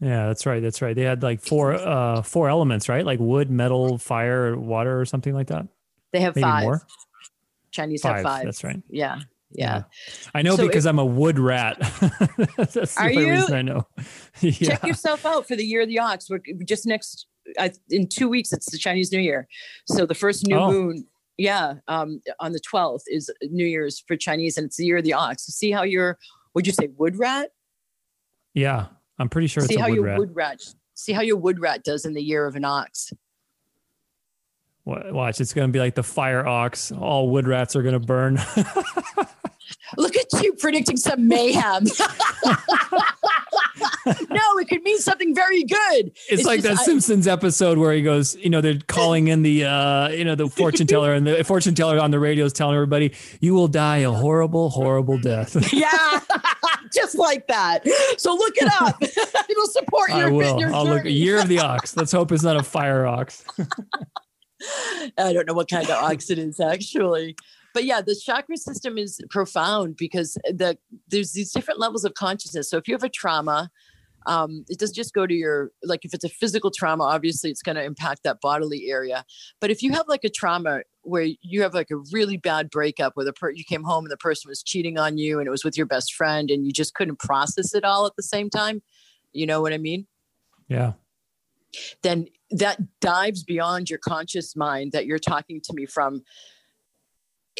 [0.00, 0.62] Yeah, that's right.
[0.62, 0.94] That's right.
[0.94, 3.04] They had like four uh four elements, right?
[3.04, 5.66] Like wood, metal, fire, water, or something like that.
[6.12, 6.62] They have Maybe five.
[6.62, 6.82] More?
[7.72, 8.44] Chinese five, have five.
[8.44, 8.80] That's right.
[8.88, 9.18] Yeah
[9.50, 9.82] yeah.
[10.34, 11.78] I know so because it, I'm a wood rat.
[12.56, 13.32] That's the only you?
[13.32, 13.86] reason I know.
[14.40, 14.50] yeah.
[14.52, 16.28] Check yourself out for the year of the ox.
[16.28, 17.26] We're just next
[17.58, 18.52] I, in two weeks.
[18.52, 19.48] It's the Chinese New Year,
[19.86, 20.70] so the first new oh.
[20.70, 21.06] moon.
[21.40, 25.04] Yeah, um, on the 12th is New Year's for Chinese, and it's the year of
[25.04, 25.46] the ox.
[25.46, 26.18] So see how you're.
[26.54, 27.50] Would you say wood rat?
[28.54, 28.86] Yeah,
[29.20, 29.62] I'm pretty sure.
[29.62, 30.18] See how wood your rat.
[30.18, 30.60] wood rat.
[30.94, 33.12] See how your wood rat does in the year of an ox.
[34.88, 36.90] Watch, it's going to be like the fire ox.
[36.92, 38.40] All wood rats are going to burn.
[39.96, 41.84] Look at you predicting some mayhem.
[44.30, 46.06] no, it could mean something very good.
[46.06, 49.28] It's, it's like just, that I, Simpsons episode where he goes, you know, they're calling
[49.28, 52.44] in the, uh, you know, the fortune teller, and the fortune teller on the radio
[52.46, 56.20] is telling everybody, "You will die a horrible, horrible death." yeah,
[56.92, 57.86] just like that.
[58.18, 58.96] So look it up.
[59.02, 60.28] It'll support your.
[60.28, 60.60] I will.
[60.60, 61.04] Your I'll look.
[61.04, 61.96] Year of the ox.
[61.96, 63.44] Let's hope it's not a fire ox.
[65.18, 67.36] I don't know what kind of ox it is actually
[67.74, 70.76] but yeah, the chakra system is profound because the
[71.08, 72.68] there's these different levels of consciousness.
[72.68, 73.70] So if you have a trauma,
[74.26, 77.62] um, it doesn't just go to your like if it's a physical trauma, obviously it's
[77.62, 79.24] going to impact that bodily area.
[79.60, 83.12] But if you have like a trauma where you have like a really bad breakup
[83.14, 85.50] where the per- you came home and the person was cheating on you and it
[85.50, 88.50] was with your best friend and you just couldn't process it all at the same
[88.50, 88.82] time,
[89.32, 90.06] you know what I mean?
[90.68, 90.94] Yeah.
[92.02, 96.22] Then that dives beyond your conscious mind that you're talking to me from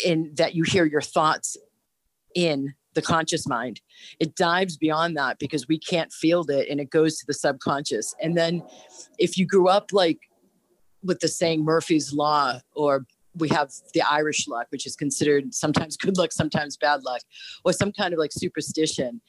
[0.04, 1.56] in that you hear your thoughts
[2.34, 3.80] in the conscious mind.
[4.18, 8.14] It dives beyond that because we can't field it and it goes to the subconscious.
[8.20, 8.62] And then
[9.18, 10.18] if you grew up like
[11.02, 15.96] with the saying Murphy's Law, or we have the Irish luck, which is considered sometimes
[15.96, 17.22] good luck, sometimes bad luck,
[17.64, 19.20] or some kind of like superstition,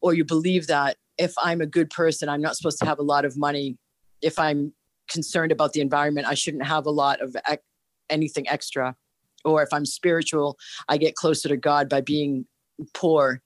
[0.00, 3.02] or you believe that if I'm a good person, I'm not supposed to have a
[3.02, 3.78] lot of money.
[4.20, 4.72] If I'm
[5.12, 7.62] concerned about the environment, I shouldn't have a lot of ec-
[8.10, 8.96] anything extra.
[9.44, 10.56] Or if I'm spiritual,
[10.88, 12.46] I get closer to God by being
[12.94, 13.42] poor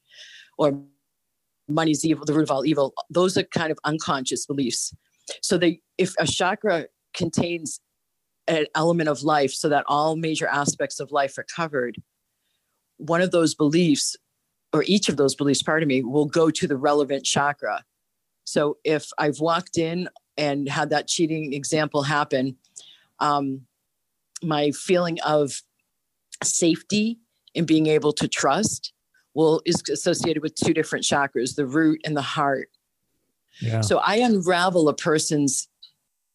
[0.58, 0.82] or
[1.68, 2.94] money's evil, the root of all evil.
[3.10, 4.94] Those are kind of unconscious beliefs.
[5.42, 7.80] So they if a chakra contains
[8.46, 11.96] an element of life so that all major aspects of life are covered,
[12.98, 14.16] one of those beliefs
[14.72, 17.82] or each of those beliefs, pardon me, will go to the relevant chakra.
[18.44, 22.56] So if I've walked in and had that cheating example happen,
[23.20, 23.62] um,
[24.42, 25.62] my feeling of
[26.42, 27.18] safety
[27.54, 28.92] and being able to trust
[29.34, 32.68] will is associated with two different chakras, the root and the heart.
[33.60, 33.80] Yeah.
[33.80, 35.68] So I unravel a person's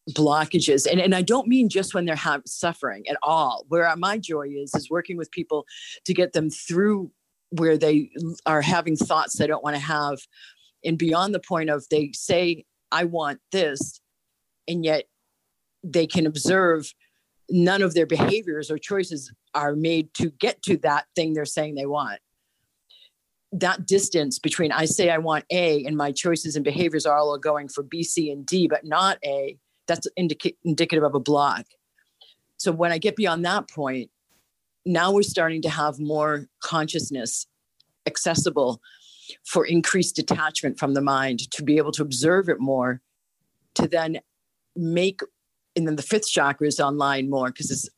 [0.10, 4.18] blockages and, and i don't mean just when they're have, suffering at all where my
[4.18, 5.66] joy is is working with people
[6.06, 7.12] to get them through
[7.52, 8.10] where they
[8.48, 10.18] are having thoughts they don't want to have
[10.84, 14.02] and beyond the point of they say i want this.
[14.68, 15.06] And yet
[15.84, 16.94] they can observe
[17.50, 21.76] none of their behaviors or choices are made to get to that thing they're saying
[21.76, 22.20] they want.
[23.52, 27.38] That distance between i say i want a and my choices and behaviors are all
[27.38, 31.66] going for b c and d but not a that's indica- indicative of a block.
[32.58, 34.10] So when i get beyond that point
[34.86, 37.46] now we're starting to have more consciousness
[38.08, 38.82] accessible
[39.46, 43.02] for increased detachment from the mind to be able to observe it more
[43.76, 44.20] to then
[44.76, 45.22] make
[45.76, 47.90] and then the fifth chakra is online more because it's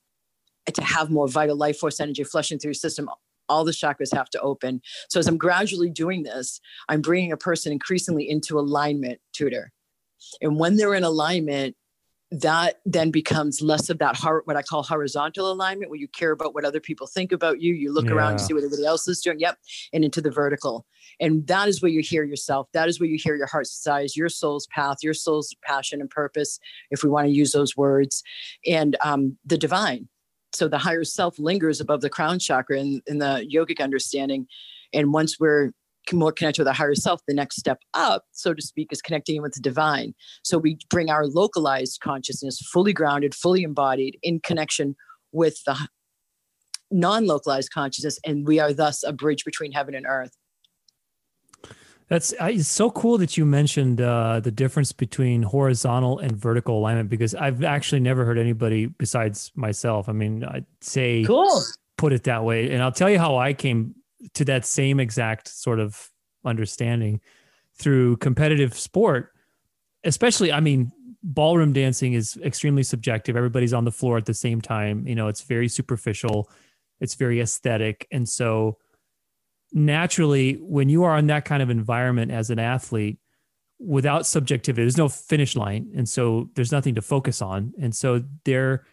[0.73, 3.09] to have more vital life force energy flushing through your system
[3.49, 4.81] all the chakras have to open.
[5.09, 9.71] So as i'm gradually doing this i'm bringing a person increasingly into alignment tudor
[10.41, 11.75] and when they're in alignment
[12.33, 16.31] that then becomes less of that heart what I call horizontal alignment, where you care
[16.31, 17.73] about what other people think about you.
[17.73, 18.13] You look yeah.
[18.13, 19.39] around, to see what everybody else is doing.
[19.39, 19.59] Yep,
[19.93, 20.85] and into the vertical,
[21.19, 22.67] and that is where you hear yourself.
[22.73, 26.09] That is where you hear your heart's desires, your soul's path, your soul's passion and
[26.09, 28.23] purpose, if we want to use those words,
[28.65, 30.09] and um, the divine.
[30.53, 34.47] So the higher self lingers above the crown chakra in, in the yogic understanding,
[34.91, 35.71] and once we're
[36.11, 39.41] more connected with our higher self, the next step up, so to speak, is connecting
[39.41, 40.13] with the divine.
[40.43, 44.95] So we bring our localized consciousness fully grounded, fully embodied in connection
[45.31, 45.77] with the
[46.91, 50.31] non localized consciousness, and we are thus a bridge between heaven and earth.
[52.09, 57.09] That's it's so cool that you mentioned uh, the difference between horizontal and vertical alignment
[57.09, 60.09] because I've actually never heard anybody besides myself.
[60.09, 61.63] I mean, I'd say cool.
[61.97, 63.95] put it that way, and I'll tell you how I came
[64.33, 66.09] to that same exact sort of
[66.45, 67.21] understanding
[67.75, 69.31] through competitive sport
[70.03, 70.91] especially i mean
[71.23, 73.37] ballroom dancing is extremely subjective.
[73.37, 75.07] Everybody's on the floor at the same time.
[75.07, 76.49] You know it's very superficial.
[76.99, 78.07] It's very aesthetic.
[78.11, 78.77] And so
[79.71, 83.17] naturally when you are in that kind of environment as an athlete
[83.79, 85.91] without subjectivity there's no finish line.
[85.95, 87.73] And so there's nothing to focus on.
[87.81, 88.85] And so there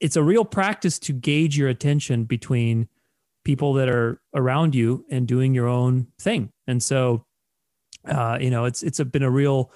[0.00, 2.88] it's a real practice to gauge your attention between
[3.44, 6.50] people that are around you and doing your own thing.
[6.66, 7.24] And so,
[8.06, 9.70] uh, you know, it's it's a, been a real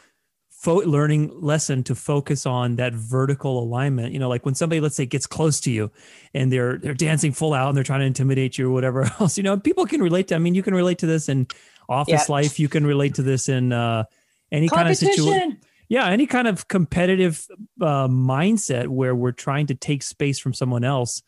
[0.50, 4.12] fo- learning lesson to focus on that vertical alignment.
[4.12, 5.90] You know, like when somebody, let's say, gets close to you
[6.34, 9.36] and they're they're dancing full out and they're trying to intimidate you or whatever else.
[9.36, 10.34] You know, people can relate to.
[10.34, 11.46] I mean, you can relate to this in
[11.88, 12.58] office life.
[12.58, 14.04] You can relate to this in uh,
[14.50, 15.60] any kind of situation.
[15.90, 17.46] Yeah, any kind of competitive
[17.80, 21.22] uh, mindset where we're trying to take space from someone else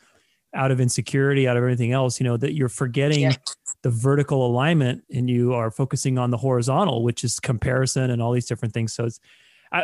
[0.54, 3.34] out of insecurity, out of everything else, you know, that you're forgetting yeah.
[3.82, 8.32] the vertical alignment and you are focusing on the horizontal, which is comparison and all
[8.32, 8.92] these different things.
[8.92, 9.20] So it's,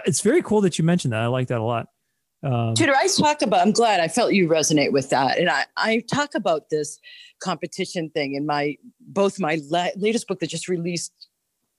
[0.04, 1.22] it's very cool that you mentioned that.
[1.22, 1.88] I like that a lot.
[2.42, 5.38] Um, Tudor, I talk about, I'm glad I felt you resonate with that.
[5.38, 6.98] And I, I talk about this
[7.40, 11.12] competition thing in my, both my la- latest book that just released.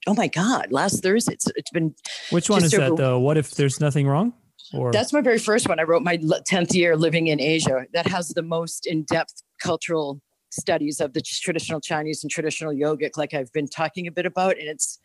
[0.06, 1.34] Oh my God, last Thursday.
[1.34, 1.94] It's, it's been.
[2.30, 3.18] Which one is over- that though?
[3.18, 4.32] What if there's nothing wrong?
[4.72, 5.80] Or that's my very first one.
[5.80, 7.86] I wrote my tenth year living in Asia.
[7.92, 13.34] That has the most in-depth cultural studies of the traditional Chinese and traditional yogic, like
[13.34, 14.98] I've been talking a bit about, and it's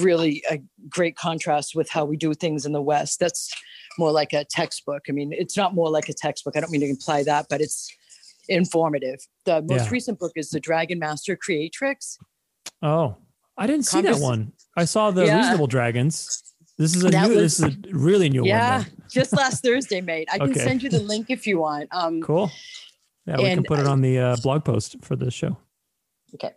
[0.00, 3.18] really a great contrast with how we do things in the West.
[3.18, 3.52] That's
[3.98, 5.02] more like a textbook.
[5.08, 6.56] I mean, it's not more like a textbook.
[6.56, 7.88] I don't mean to imply that, but it's
[8.48, 9.20] informative.
[9.44, 9.90] The most yeah.
[9.90, 12.18] recent book is The Dragon Master Creatrix.
[12.80, 13.16] Oh,
[13.56, 14.52] I didn't see Convers- that one.
[14.76, 15.38] I saw the yeah.
[15.38, 16.51] Reasonable Dragons.
[16.82, 17.28] This is a new.
[17.28, 18.86] Was, this is a really new yeah, one.
[18.86, 20.28] Yeah, just last Thursday, mate.
[20.32, 21.88] I can send you the link if you want.
[21.92, 22.50] Um, cool.
[23.24, 25.56] Yeah, we can put it on the uh, blog post for the show.
[26.34, 26.50] Okay.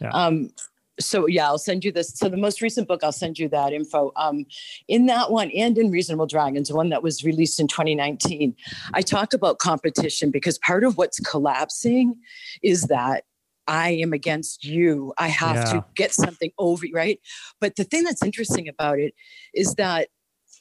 [0.00, 0.08] Yeah.
[0.08, 0.50] Um,
[0.98, 2.14] so yeah, I'll send you this.
[2.14, 4.10] So the most recent book, I'll send you that info.
[4.16, 4.46] Um,
[4.88, 8.56] in that one, and in Reasonable Dragons, one that was released in 2019,
[8.94, 12.16] I talk about competition because part of what's collapsing
[12.62, 13.24] is that
[13.68, 15.12] I am against you.
[15.18, 15.64] I have Yeah.
[15.74, 17.20] to get something over, you, right?
[17.60, 19.14] But the thing that's interesting about it
[19.54, 20.08] is that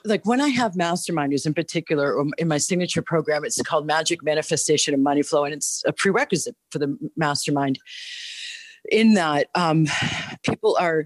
[0.06, 4.24] like when I have masterminders in particular, or in my signature program, it's called Magic
[4.24, 7.80] Manifestation and Money Flow, and it's a prerequisite for the mastermind.
[8.92, 9.88] In that, um,
[10.44, 11.06] people are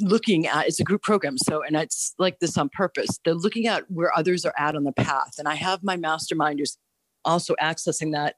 [0.00, 3.18] looking at it's a group program, so and it's like this on purpose.
[3.24, 6.76] They're looking at where others are at on the path, and I have my masterminders
[7.24, 8.36] also accessing that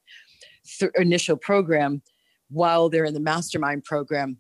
[0.78, 2.02] th- initial program
[2.52, 4.38] while they're in the mastermind program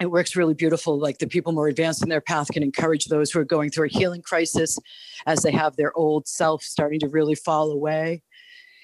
[0.00, 0.98] it works really beautiful.
[0.98, 3.86] Like the people more advanced in their path can encourage those who are going through
[3.86, 4.78] a healing crisis
[5.26, 8.22] as they have their old self starting to really fall away.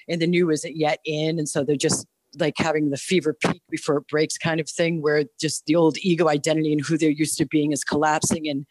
[0.09, 1.39] And the new isn't yet in.
[1.39, 2.05] And so they're just
[2.37, 5.97] like having the fever peak before it breaks kind of thing, where just the old
[5.99, 8.65] ego identity and who they're used to being is collapsing and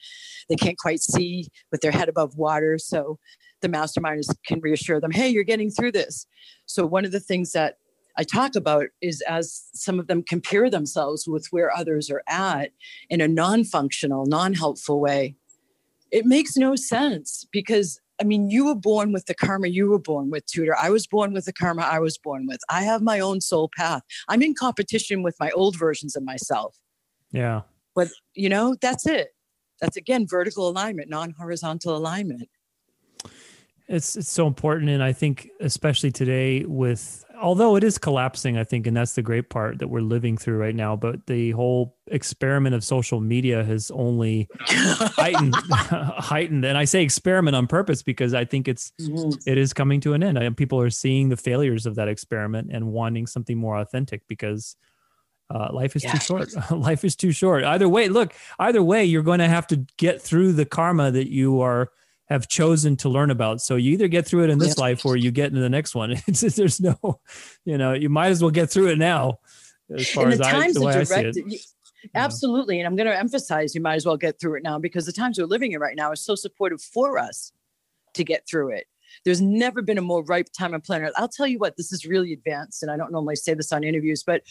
[0.51, 2.77] they can't quite see with their head above water.
[2.77, 3.19] So
[3.63, 6.27] the masterminders can reassure them, hey, you're getting through this.
[6.67, 7.77] So one of the things that
[8.17, 12.71] I talk about is as some of them compare themselves with where others are at
[13.11, 15.37] in a non functional, non helpful way.
[16.11, 19.99] It makes no sense because, I mean, you were born with the karma you were
[19.99, 20.77] born with, Tudor.
[20.81, 22.61] I was born with the karma I was born with.
[22.69, 24.03] I have my own soul path.
[24.29, 26.79] I'm in competition with my old versions of myself.
[27.33, 27.63] Yeah.
[27.97, 29.35] But, you know, that's it.
[29.81, 32.49] That's again vertical alignment, non horizontal alignment.
[33.87, 38.65] It's it's so important, and I think especially today with although it is collapsing, I
[38.65, 40.97] think, and that's the great part that we're living through right now.
[40.97, 47.57] But the whole experiment of social media has only heightened heightened, and I say experiment
[47.57, 48.93] on purpose because I think it's
[49.47, 50.39] it is coming to an end.
[50.39, 54.77] And people are seeing the failures of that experiment and wanting something more authentic because
[55.51, 56.13] uh, life is Yeah.
[56.13, 56.49] too short.
[56.71, 57.65] life is too short.
[57.65, 61.31] Either way, look, either way, you're going to have to get through the karma that
[61.31, 61.91] you are
[62.27, 63.61] have chosen to learn about.
[63.61, 64.85] So you either get through it in this Yeah.
[64.85, 66.13] life or you get into the next one.
[66.27, 67.21] It's just, there's no,
[67.65, 69.39] you know, you might as well get through it now.
[69.95, 71.61] As far as I, the way are I see it.
[72.15, 72.81] Absolutely.
[72.81, 75.13] And I'm going to emphasize you might as well get through it now because the
[75.13, 77.53] times we're living in right now are so supportive for us
[78.15, 78.87] to get through it.
[79.25, 81.13] There's never been a more ripe time on planet.
[81.17, 82.83] I'll tell you what, this is really advanced.
[82.83, 84.43] And I don't normally say this on interviews, but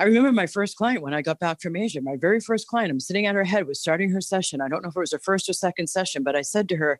[0.00, 2.90] I remember my first client when I got back from Asia, my very first client,
[2.90, 4.62] I'm sitting at her head, was starting her session.
[4.62, 6.76] I don't know if it was her first or second session, but I said to
[6.76, 6.98] her,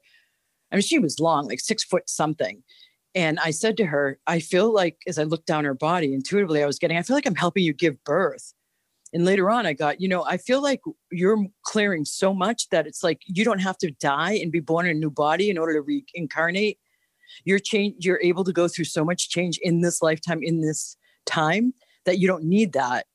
[0.71, 2.63] I mean, she was long, like six foot something.
[3.15, 6.63] And I said to her, I feel like as I looked down her body, intuitively,
[6.63, 8.53] I was getting, I feel like I'm helping you give birth.
[9.15, 12.87] And later on, I got, you know, I feel like you're clearing so much that
[12.87, 15.57] it's like you don't have to die and be born in a new body in
[15.57, 16.79] order to reincarnate.
[17.47, 20.99] You're change, you're able to go through so much change in this lifetime, in this
[21.25, 21.73] time,
[22.05, 23.07] that you don't need that.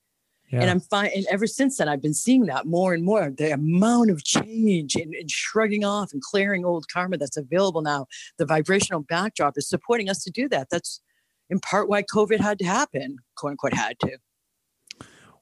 [0.52, 0.62] Yeah.
[0.62, 1.10] And I'm fine.
[1.16, 3.32] And ever since then, I've been seeing that more and more.
[3.36, 8.06] The amount of change and, and shrugging off and clearing old karma that's available now,
[8.38, 10.68] the vibrational backdrop is supporting us to do that.
[10.70, 11.02] That's
[11.50, 14.18] in part why COVID had to happen, quote unquote, had to.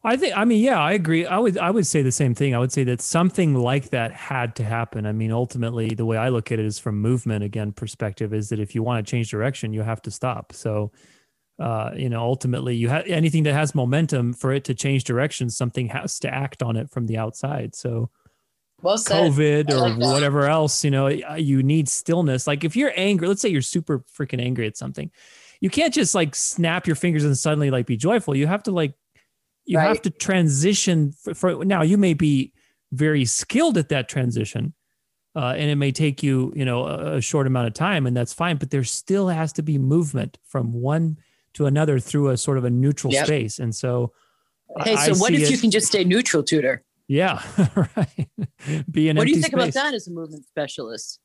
[0.06, 1.26] I think I mean yeah, I agree.
[1.26, 2.54] I would I would say the same thing.
[2.54, 5.06] I would say that something like that had to happen.
[5.06, 8.50] I mean, ultimately the way I look at it is from movement again perspective is
[8.50, 10.52] that if you want to change direction, you have to stop.
[10.52, 10.92] So
[11.60, 15.50] uh, you know, ultimately you have anything that has momentum for it to change direction,
[15.50, 17.76] something has to act on it from the outside.
[17.76, 18.10] So
[18.82, 22.48] Well COVID or like whatever else, you know, you need stillness.
[22.48, 25.12] Like if you're angry, let's say you're super freaking angry at something,
[25.62, 28.36] you can't just like snap your fingers and suddenly like be joyful.
[28.36, 28.96] You have to like,
[29.66, 31.84] you have to transition for, for now.
[31.84, 32.52] You may be
[32.92, 34.74] very skilled at that transition,
[35.36, 38.18] uh, and it may take you, you know, a, a short amount of time, and
[38.18, 38.58] that's fine.
[38.58, 41.18] But there still has to be movement from one
[41.54, 43.26] to another through a sort of a neutral Yep.
[43.28, 43.60] space.
[43.60, 44.12] And so,
[44.84, 46.84] Hey, I so what if it- you can just stay neutral, Tudor?
[47.08, 47.42] Yeah,
[47.76, 48.30] right.
[48.90, 51.20] Be an What do you think about that as a movement specialist?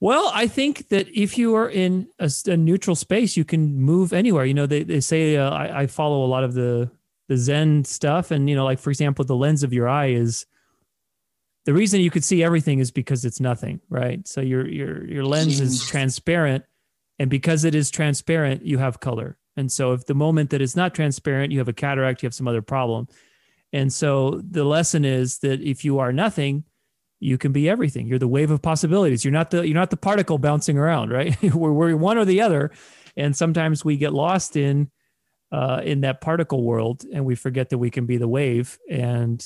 [0.00, 4.44] Well, I think that if you are in a neutral space, you can move anywhere.
[4.44, 6.90] You know, they, they say uh, I, I follow a lot of the
[7.28, 10.46] the Zen stuff, and you know, like for example, the lens of your eye is
[11.66, 14.26] the reason you could see everything is because it's nothing, right?
[14.28, 16.64] So your your your lens is transparent,
[17.18, 19.38] and because it is transparent, you have color.
[19.56, 22.34] And so, if the moment that it's not transparent, you have a cataract, you have
[22.34, 23.08] some other problem.
[23.72, 26.64] And so, the lesson is that if you are nothing,
[27.20, 28.06] you can be everything.
[28.06, 29.24] You're the wave of possibilities.
[29.24, 31.36] You're not the you're not the particle bouncing around, right?
[31.54, 32.70] we're, we're one or the other,
[33.16, 34.90] and sometimes we get lost in
[35.50, 39.44] uh, in that particle world, and we forget that we can be the wave and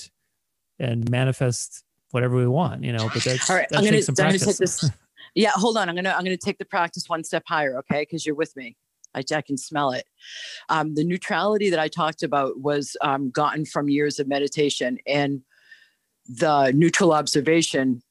[0.78, 2.84] and manifest whatever we want.
[2.84, 4.44] You know, but that's All right, that I'm gonna, I'm gonna practice.
[4.44, 4.90] take this.
[5.34, 5.88] Yeah, hold on.
[5.88, 8.02] I'm gonna I'm gonna take the practice one step higher, okay?
[8.02, 8.76] Because you're with me.
[9.14, 10.04] I, I can smell it.
[10.68, 15.42] Um, the neutrality that I talked about was um, gotten from years of meditation, and
[16.26, 18.02] the neutral observation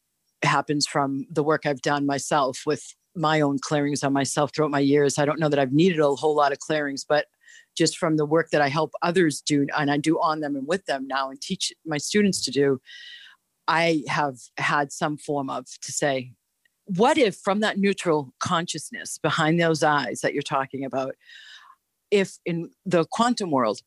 [0.43, 2.83] happens from the work I've done myself with
[3.15, 5.17] my own clearings on myself throughout my years.
[5.17, 7.25] I don't know that I've needed a whole lot of clearings, but
[7.77, 10.67] just from the work that I help others do and I do on them and
[10.67, 12.79] with them now and teach my students to do,
[13.67, 16.33] I have had some form of to say,
[16.97, 21.15] what if from that neutral consciousness behind those eyes that you're talking about,
[22.09, 23.79] if in the quantum world,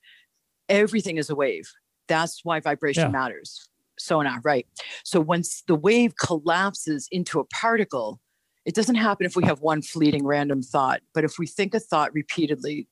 [0.68, 1.70] everything is a wave.
[2.08, 3.08] That's why vibration yeah.
[3.10, 3.68] matters.
[3.98, 4.66] Sonar, ah, right?
[5.04, 8.20] So once the wave collapses into a particle,
[8.64, 11.80] it doesn't happen if we have one fleeting random thought, but if we think a
[11.80, 12.88] thought repeatedly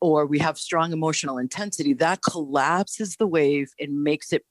[0.00, 4.44] or we have strong emotional intensity, that collapses the wave and makes it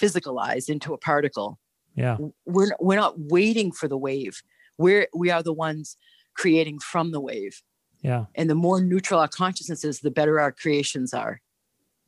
[0.00, 1.58] physicalized into a particle.
[2.00, 2.16] Yeah.
[2.46, 4.42] We're we're not waiting for the wave.
[4.78, 5.96] We're we are the ones
[6.34, 7.62] creating from the wave.
[8.02, 8.26] Yeah.
[8.34, 11.40] And the more neutral our consciousness is, the better our creations are.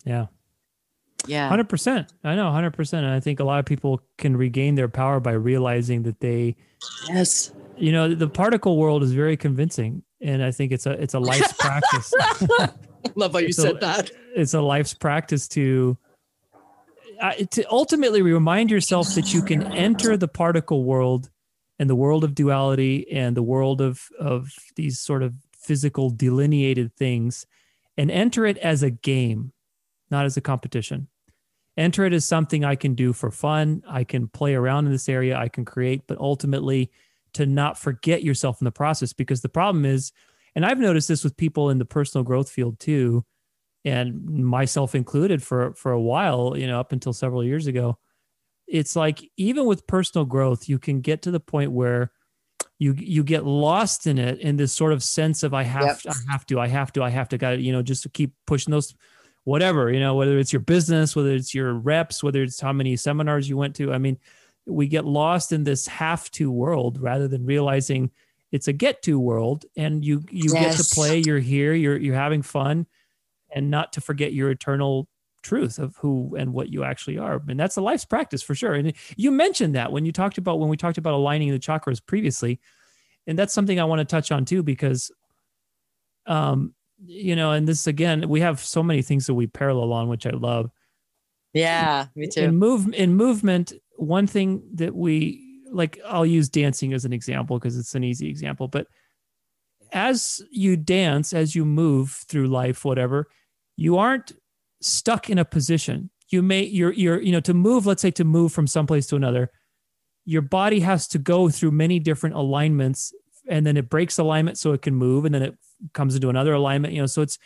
[0.04, 0.26] Yeah.
[1.26, 1.50] Yeah.
[1.50, 2.08] 100%.
[2.24, 2.92] I know 100%.
[2.94, 6.56] And I think a lot of people can regain their power by realizing that they
[7.08, 7.52] Yes.
[7.76, 11.18] You know, the particle world is very convincing and I think it's a it's a
[11.18, 12.12] life's practice.
[13.14, 14.10] Love how you it's said a, that.
[14.34, 15.98] It's a life's practice to
[17.22, 21.30] uh, to ultimately remind yourself that you can enter the particle world
[21.78, 26.94] and the world of duality and the world of of these sort of physical delineated
[26.96, 27.46] things
[27.96, 29.52] and enter it as a game,
[30.10, 31.08] not as a competition.
[31.76, 33.82] Enter it as something I can do for fun.
[33.88, 35.38] I can play around in this area.
[35.38, 36.90] I can create, but ultimately
[37.34, 40.12] to not forget yourself in the process because the problem is,
[40.54, 43.24] and I've noticed this with people in the personal growth field too,
[43.84, 47.98] and myself included for for a while, you know, up until several years ago.
[48.66, 52.12] It's like even with personal growth, you can get to the point where
[52.78, 55.98] you you get lost in it in this sort of sense of I have yep.
[56.00, 58.08] to, I have to I have to I have to got you know just to
[58.08, 58.94] keep pushing those
[59.44, 62.96] whatever you know whether it's your business whether it's your reps whether it's how many
[62.96, 64.18] seminars you went to I mean
[64.66, 68.10] we get lost in this have to world rather than realizing
[68.50, 70.76] it's a get to world and you you yes.
[70.76, 72.86] get to play you're here you're you're having fun
[73.54, 75.08] and not to forget your eternal
[75.42, 77.42] truth of who and what you actually are.
[77.48, 78.74] And that's a life's practice for sure.
[78.74, 82.04] And you mentioned that when you talked about when we talked about aligning the chakras
[82.04, 82.60] previously
[83.26, 85.10] and that's something i want to touch on too because
[86.26, 86.74] um
[87.04, 90.26] you know and this again we have so many things that we parallel on which
[90.26, 90.70] i love.
[91.52, 92.42] Yeah me too.
[92.42, 97.58] In move in movement one thing that we like i'll use dancing as an example
[97.58, 98.86] because it's an easy example but
[99.92, 103.28] as you dance as you move through life whatever
[103.76, 104.32] you aren't
[104.80, 106.10] stuck in a position.
[106.28, 107.86] You may you're you're you know to move.
[107.86, 109.50] Let's say to move from someplace to another,
[110.24, 113.12] your body has to go through many different alignments,
[113.48, 115.58] and then it breaks alignment so it can move, and then it
[115.92, 116.94] comes into another alignment.
[116.94, 117.38] You know, so it's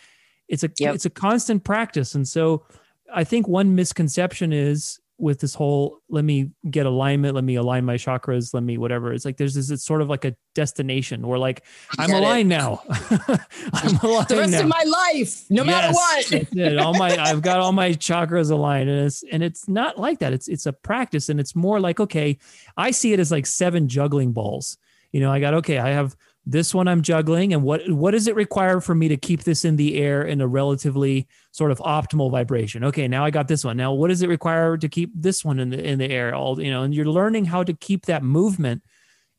[0.49, 0.95] it's a yep.
[0.95, 2.65] it's a constant practice, and so
[3.13, 7.85] I think one misconception is with this whole let me get alignment, let me align
[7.85, 9.13] my chakras, let me whatever.
[9.13, 11.65] It's like there's this it's sort of like a destination where like
[11.99, 12.57] I'm aligned it.
[12.57, 12.83] now.
[12.89, 14.61] I'm aligned the rest now.
[14.61, 16.57] of my life, no yes, matter what.
[16.57, 16.79] it.
[16.79, 18.91] All my I've got all my chakras aligned.
[18.91, 20.33] And it's and it's not like that.
[20.33, 22.39] It's it's a practice and it's more like, okay,
[22.77, 24.77] I see it as like seven juggling balls.
[25.13, 26.15] You know, I got okay, I have
[26.47, 29.65] this one I'm juggling and what what does it require for me to keep this
[29.65, 32.85] in the air in a relatively sort of optimal vibration?
[32.85, 33.77] Okay now I got this one.
[33.77, 36.35] Now what does it require to keep this one in the in the air?
[36.35, 38.83] All you know and you're learning how to keep that movement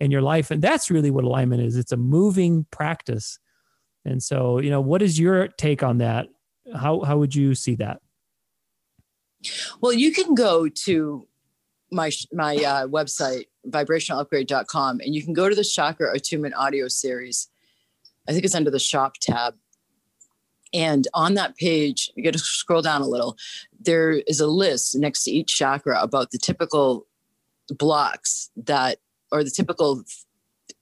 [0.02, 1.78] in your life and that's really what alignment is.
[1.78, 3.40] It's a moving practice.
[4.04, 6.28] And so you know what is your take on that?
[6.76, 8.02] How how would you see that?
[9.80, 11.26] Well you can go to
[11.90, 17.48] my my uh, website vibrationalupgrade.com and you can go to the chakra attunement audio series.
[18.28, 19.56] I think it's under the shop tab.
[20.74, 23.38] And on that page you got to scroll down a little
[23.80, 27.08] there is a list next to each chakra about the typical
[27.70, 29.00] blocks that
[29.32, 30.04] or the typical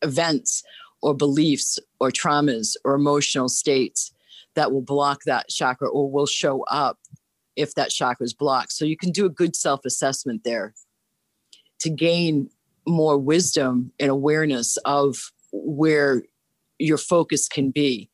[0.01, 0.63] events
[1.01, 4.11] or beliefs or traumas or emotional states
[4.55, 6.99] that will block that chakra or will show up
[7.55, 8.71] if that chakra is blocked.
[8.71, 10.73] So you can do a good self-assessment there
[11.79, 12.49] to gain
[12.87, 16.23] more wisdom and awareness of where
[16.79, 18.09] your focus can be.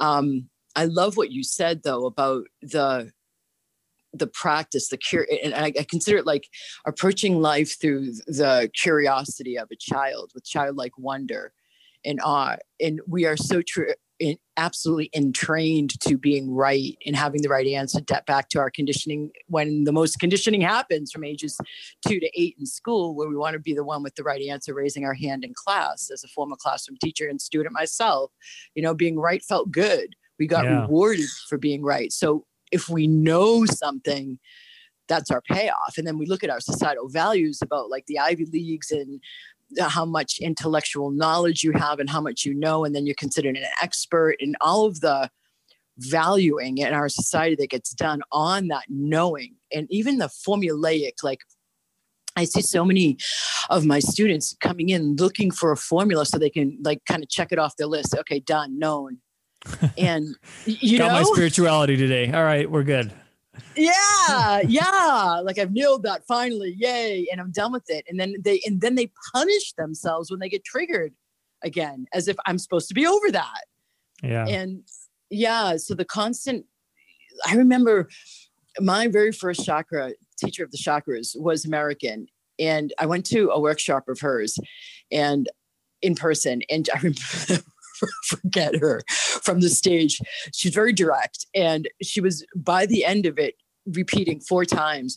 [0.00, 3.12] Um, I love what you said though about the
[4.14, 6.46] the practice, the cure, and I, I, consider it like
[6.86, 11.54] approaching life through the curiosity of a child with childlike wonder
[12.04, 12.56] and awe.
[12.78, 17.66] And we are so true in, absolutely entrained to being right and having the right
[17.66, 21.58] answer back to our conditioning when the most conditioning happens from ages
[22.06, 24.42] two to eight in school where we want to be the one with the right
[24.42, 28.30] answer raising our hand in class as a former classroom teacher and student myself.
[28.74, 30.14] You know being right felt good.
[30.38, 30.82] We got yeah.
[30.82, 32.12] rewarded for being right.
[32.12, 34.38] So if we know something
[35.08, 35.98] that's our payoff.
[35.98, 39.20] And then we look at our societal values about like the ivy leagues and
[39.80, 43.14] Uh, how much intellectual knowledge you have and how much you know and then you're
[43.14, 45.30] considered an expert and all of the
[45.98, 51.40] valuing in our society that gets done on that knowing and even the formulaic like
[52.36, 53.18] I see so many
[53.68, 57.28] of my students coming in looking for a formula so they can like kind of
[57.28, 58.14] check it off their list.
[58.16, 59.18] Okay, done, known.
[59.98, 62.32] And you got know, my spirituality today.
[62.32, 63.12] All right, we're good.
[63.76, 65.40] Yeah, yeah.
[65.42, 67.26] Like I've nailed that finally, yay!
[67.30, 68.04] And I'm done with it.
[68.08, 71.14] And then they and then they punish themselves when they get triggered
[71.62, 73.64] again, as if I'm supposed to be over that.
[74.22, 74.46] Yeah.
[74.46, 74.82] And
[75.30, 76.66] yeah, so the constant.
[77.46, 78.08] I remember
[78.80, 82.26] my very first chakra teacher of the chakras was American.
[82.58, 84.58] And I went to a workshop of hers
[85.10, 85.48] and
[86.00, 86.62] in person.
[86.70, 87.64] And I remember
[88.26, 89.02] forget her
[89.42, 90.20] from the stage.
[90.54, 91.46] She's very direct.
[91.54, 93.54] And she was by the end of it
[93.86, 95.16] repeating four times,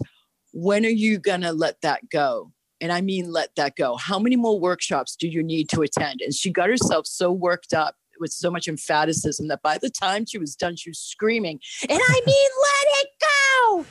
[0.54, 2.52] when are you gonna let that go?
[2.82, 3.96] And I mean let that go.
[3.96, 6.22] How many more workshops do you need to attend?
[6.22, 10.26] And she got herself so worked up with so much emphaticism that by the time
[10.26, 11.60] she was done, she was screaming,
[11.90, 13.86] and I mean, let it go.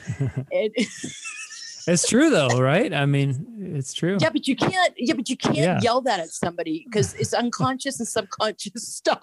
[0.51, 0.71] and,
[1.87, 2.93] it's true though, right?
[2.93, 4.17] I mean, it's true.
[4.19, 4.93] Yeah, but you can't.
[4.97, 5.79] Yeah, but you can't Yeah.
[5.81, 9.19] yell that at somebody because it's unconscious and subconscious stuff.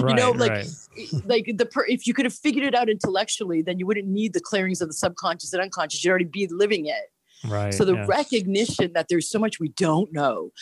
[0.00, 0.68] Right, you know, like right.
[1.24, 4.32] like the per- if you could have figured it out intellectually, then you wouldn't need
[4.32, 6.04] the clearings of the subconscious and unconscious.
[6.04, 7.12] You'd already be living it.
[7.44, 7.72] Right.
[7.72, 8.06] So the yeah.
[8.06, 10.52] recognition that there's so much we don't know.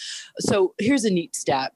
[0.40, 1.72] So here's a neat stat.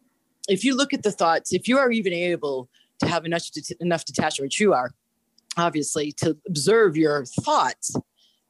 [0.48, 2.68] If you look at the thoughts, if you are even able
[3.00, 3.44] to have enough
[3.80, 4.92] enough detachment, which you are,
[5.56, 7.94] obviously, to observe your thoughts,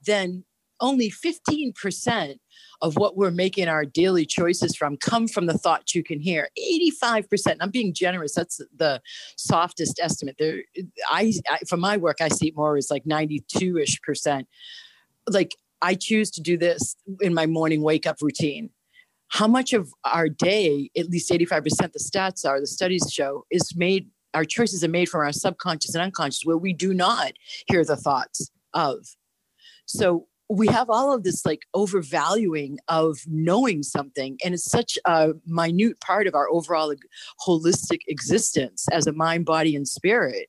[0.04, 0.44] then
[0.80, 2.36] only 15%
[2.82, 6.48] of what we're making our daily choices from come from the thoughts you can hear.
[6.58, 7.56] 85%.
[7.60, 8.34] I'm being generous.
[8.34, 9.00] That's the
[9.36, 10.36] softest estimate.
[10.38, 10.62] There,
[11.08, 14.48] I, I from my work, I see more as like 92-ish percent.
[15.28, 18.70] Like I choose to do this in my morning wake up routine.
[19.28, 23.76] How much of our day, at least 85%, the stats are, the studies show, is
[23.76, 27.34] made, our choices are made from our subconscious and unconscious, where we do not
[27.68, 29.06] hear the thoughts of.
[29.86, 35.30] So we have all of this like overvaluing of knowing something, and it's such a
[35.46, 36.92] minute part of our overall
[37.46, 40.48] holistic existence as a mind, body, and spirit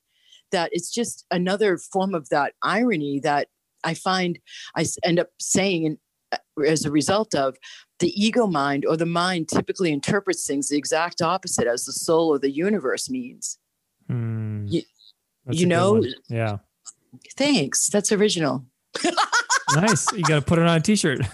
[0.51, 3.47] that it's just another form of that irony that
[3.83, 4.37] I find
[4.75, 5.97] i end up saying and
[6.67, 7.55] as a result of
[7.99, 12.29] the ego mind or the mind typically interprets things the exact opposite as the soul
[12.29, 13.57] or the universe means.
[14.07, 14.65] Hmm.
[14.67, 14.83] You-
[15.49, 16.57] you know- yeah.
[17.37, 17.89] Thanks.
[17.89, 18.65] That's original.
[19.75, 20.11] Nice.
[20.13, 21.21] You got to put it on a t-shirt.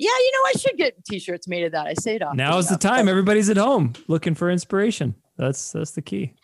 [0.00, 1.88] Yeah, you know, I should get t-shirts made of that.
[1.88, 2.36] I say it often.
[2.36, 3.08] Now's the time.
[3.08, 5.16] Everybody's at home looking for inspiration.
[5.36, 6.34] That's that's the key.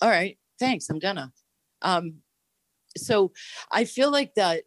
[0.00, 1.32] all right thanks i'm gonna
[1.82, 2.14] um
[2.96, 3.32] so
[3.72, 4.62] i feel like that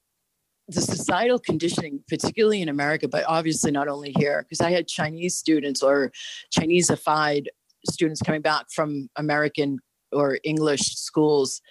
[0.68, 5.36] the societal conditioning particularly in america but obviously not only here because i had chinese
[5.36, 6.12] students or
[6.58, 7.46] chineseified
[7.90, 9.80] students coming back from american
[10.16, 11.62] or english schools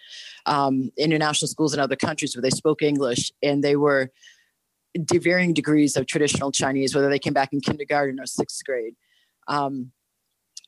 [0.47, 4.11] um, international schools in other countries where they spoke english and they were
[5.05, 8.95] de- varying degrees of traditional chinese whether they came back in kindergarten or sixth grade.
[9.49, 9.93] Um,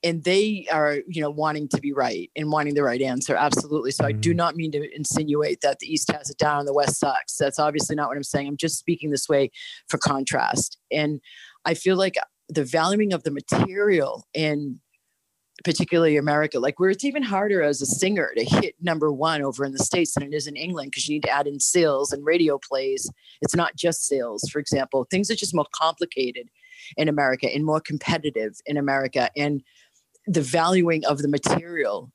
[0.02, 3.90] and they are you know wanting to be right and wanting the right answer absolutely.
[3.90, 4.36] So i do Mhm.
[4.36, 7.36] not mean to insinuate that the east has it down and the west sucks.
[7.36, 8.46] That's obviously not what i'm saying.
[8.46, 9.50] I'm just speaking this way
[9.88, 10.76] for contrast.
[10.90, 11.20] And
[11.64, 12.16] i feel like
[12.48, 14.80] the valuing of the material in
[15.64, 19.64] particularly america like where it's even harder as a singer to hit number one over
[19.64, 22.12] in the states than it is in england because you need to add in sales
[22.12, 26.48] and radio plays it's not just sales for example things are just more complicated
[26.96, 29.62] in america and more competitive in america and
[30.26, 32.12] the valuing of the material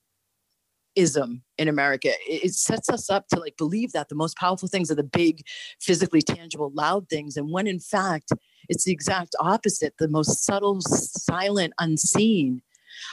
[0.96, 2.10] ism in America.
[2.28, 5.04] It, it sets us up to like believe that the most powerful things are the
[5.04, 5.44] big,
[5.80, 7.38] physically tangible, loud things.
[7.38, 8.32] And when in fact
[8.70, 12.62] it's the exact opposite, the most subtle, silent, unseen.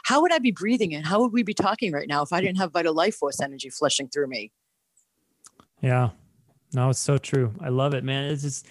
[0.05, 2.41] How would I be breathing and how would we be talking right now if I
[2.41, 4.53] didn't have vital life force energy flushing through me?
[5.81, 6.11] Yeah.
[6.73, 7.55] No, it's so true.
[7.61, 8.31] I love it, man.
[8.31, 8.67] It's just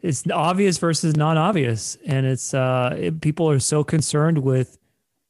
[0.00, 4.78] it's obvious versus non-obvious, and it's uh, it, people are so concerned with,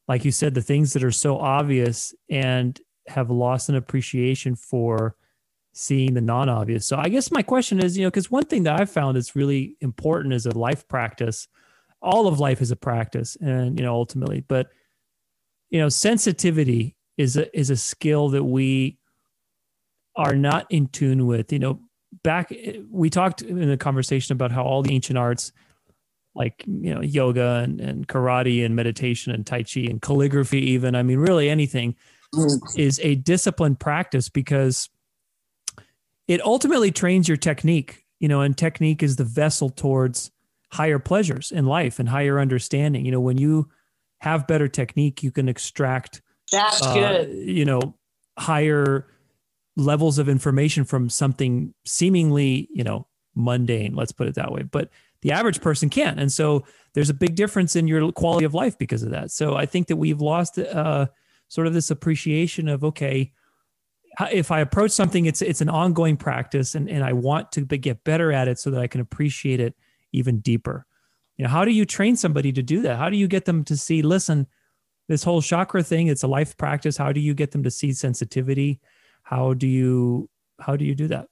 [0.07, 5.15] like you said, the things that are so obvious, and have lost an appreciation for
[5.73, 6.85] seeing the non-obvious.
[6.85, 9.35] So I guess my question is, you know, because one thing that I've found is
[9.35, 11.47] really important is a life practice.
[12.01, 14.69] All of life is a practice, and you know, ultimately, but
[15.69, 18.97] you know, sensitivity is a is a skill that we
[20.15, 21.51] are not in tune with.
[21.51, 21.79] You know,
[22.23, 22.53] back
[22.89, 25.51] we talked in the conversation about how all the ancient arts
[26.35, 30.95] like you know yoga and, and karate and meditation and tai chi and calligraphy even
[30.95, 31.95] i mean really anything
[32.33, 32.59] mm.
[32.77, 34.89] is a disciplined practice because
[36.27, 40.31] it ultimately trains your technique you know and technique is the vessel towards
[40.71, 43.67] higher pleasures in life and higher understanding you know when you
[44.19, 47.95] have better technique you can extract That's uh, you know
[48.37, 49.07] higher
[49.75, 54.63] levels of information from something seemingly, you know, mundane, let's put it that way.
[54.63, 54.89] But
[55.21, 56.19] the average person can't.
[56.19, 59.31] And so there's a big difference in your quality of life because of that.
[59.31, 61.07] So I think that we've lost uh,
[61.47, 63.31] sort of this appreciation of, okay,
[64.31, 68.03] if I approach something, it's it's an ongoing practice, and, and I want to get
[68.03, 69.75] better at it so that I can appreciate it
[70.11, 70.87] even deeper.
[71.37, 72.97] You know, how do you train somebody to do that?
[72.97, 74.47] How do you get them to see, listen,
[75.07, 76.97] this whole chakra thing, it's a life practice.
[76.97, 78.79] How do you get them to see sensitivity?
[79.23, 80.29] How do you
[80.59, 81.27] how do you do that?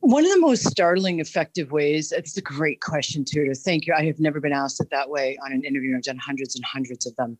[0.00, 3.92] One of the most startling, effective ways, it's a great question, too, thank you.
[3.92, 5.94] I have never been asked it that way on an interview.
[5.94, 7.36] I've done hundreds and hundreds of them.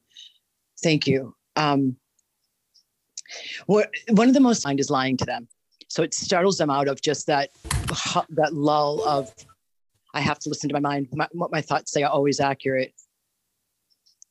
[0.83, 1.35] Thank you.
[1.57, 1.97] Um,
[3.67, 5.49] what, one of the most mind is lying to them.
[5.89, 7.51] So it startles them out of just that,
[8.31, 9.33] that lull of,
[10.15, 11.09] I have to listen to my mind.
[11.13, 12.95] My, what my thoughts say are always accurate.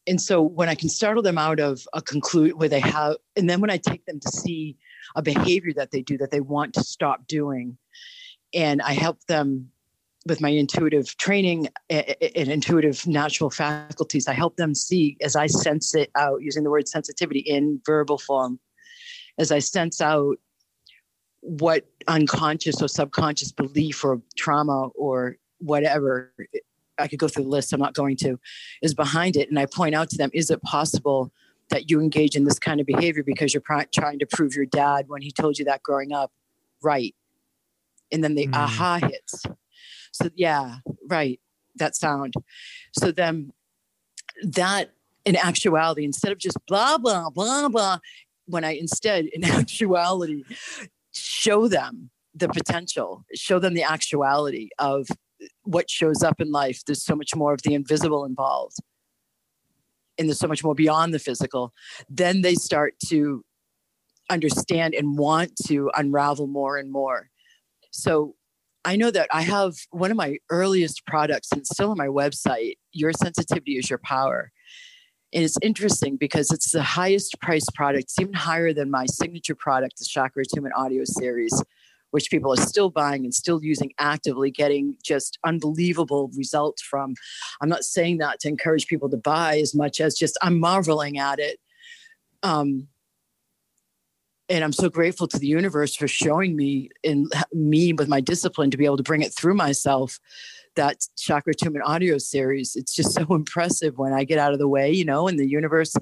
[0.08, 3.50] And so when I can startle them out of a conclude where they have, and
[3.50, 4.78] then when I take them to see
[5.16, 7.78] a behavior that they do that they want to stop doing,
[8.54, 9.70] and I help them
[10.26, 12.16] with my intuitive training and
[12.50, 16.88] intuitive natural faculties, I help them see as I sense it out using the word
[16.88, 18.60] sensitivity in verbal form,
[19.38, 20.38] as I sense out
[21.42, 26.34] what unconscious or subconscious belief or trauma or whatever
[26.98, 28.40] I could go through the list, I'm not going to,
[28.82, 29.50] is behind it.
[29.50, 31.32] And I point out to them, is it possible
[31.70, 34.66] that you engage in this kind of behavior because you're pr- trying to prove your
[34.66, 36.32] dad when he told you that growing up
[36.82, 37.14] right?
[38.12, 38.56] and then the mm.
[38.56, 39.44] aha hits.
[40.12, 40.78] So yeah,
[41.08, 41.40] right,
[41.76, 42.34] that sound.
[42.94, 43.54] So then
[44.44, 44.92] that
[45.26, 48.00] in actuality, instead of just blah blah blah blah,
[48.46, 50.44] when I instead in actuality
[51.14, 55.08] show them the potential, show them the actuality of
[55.64, 56.82] what shows up in life.
[56.86, 58.78] There's so much more of the invisible involved.
[60.18, 61.74] And there's so much more beyond the physical.
[62.10, 63.44] Then they start to
[64.30, 67.30] understand and want to unravel more and more.
[67.92, 68.36] So
[68.84, 72.76] I know that I have one of my earliest products, and still on my website.
[72.94, 74.52] Your sensitivity is your power.
[75.34, 79.56] And it's interesting because it's the highest priced product, it's even higher than my signature
[79.56, 81.62] product, the Chakra Attunement Audio Series,
[82.18, 87.14] which people are still buying and still using actively, getting just unbelievable results from.
[87.62, 91.20] I'm not saying that to encourage people to buy as much as just I'm marveling
[91.20, 91.60] at it.
[92.42, 92.88] Um,
[94.50, 98.72] and I'm so grateful to the universe for showing me in me with my discipline
[98.72, 100.20] to be able to bring it through myself.
[100.76, 104.68] That chakra attunement audio series, it's just so impressive when I get out of the
[104.68, 105.94] way, you know, and the universe,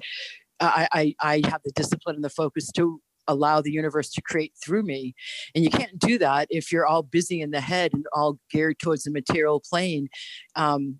[0.60, 4.52] I, I, I have the discipline and the focus to allow the universe to create
[4.62, 5.14] through me.
[5.54, 8.78] And you can't do that if you're all busy in the head and all geared
[8.78, 10.08] towards the material plane
[10.54, 10.98] um,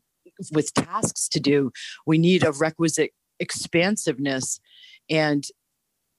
[0.53, 1.71] with tasks to do.
[2.07, 4.61] We need a requisite expansiveness
[5.11, 5.45] and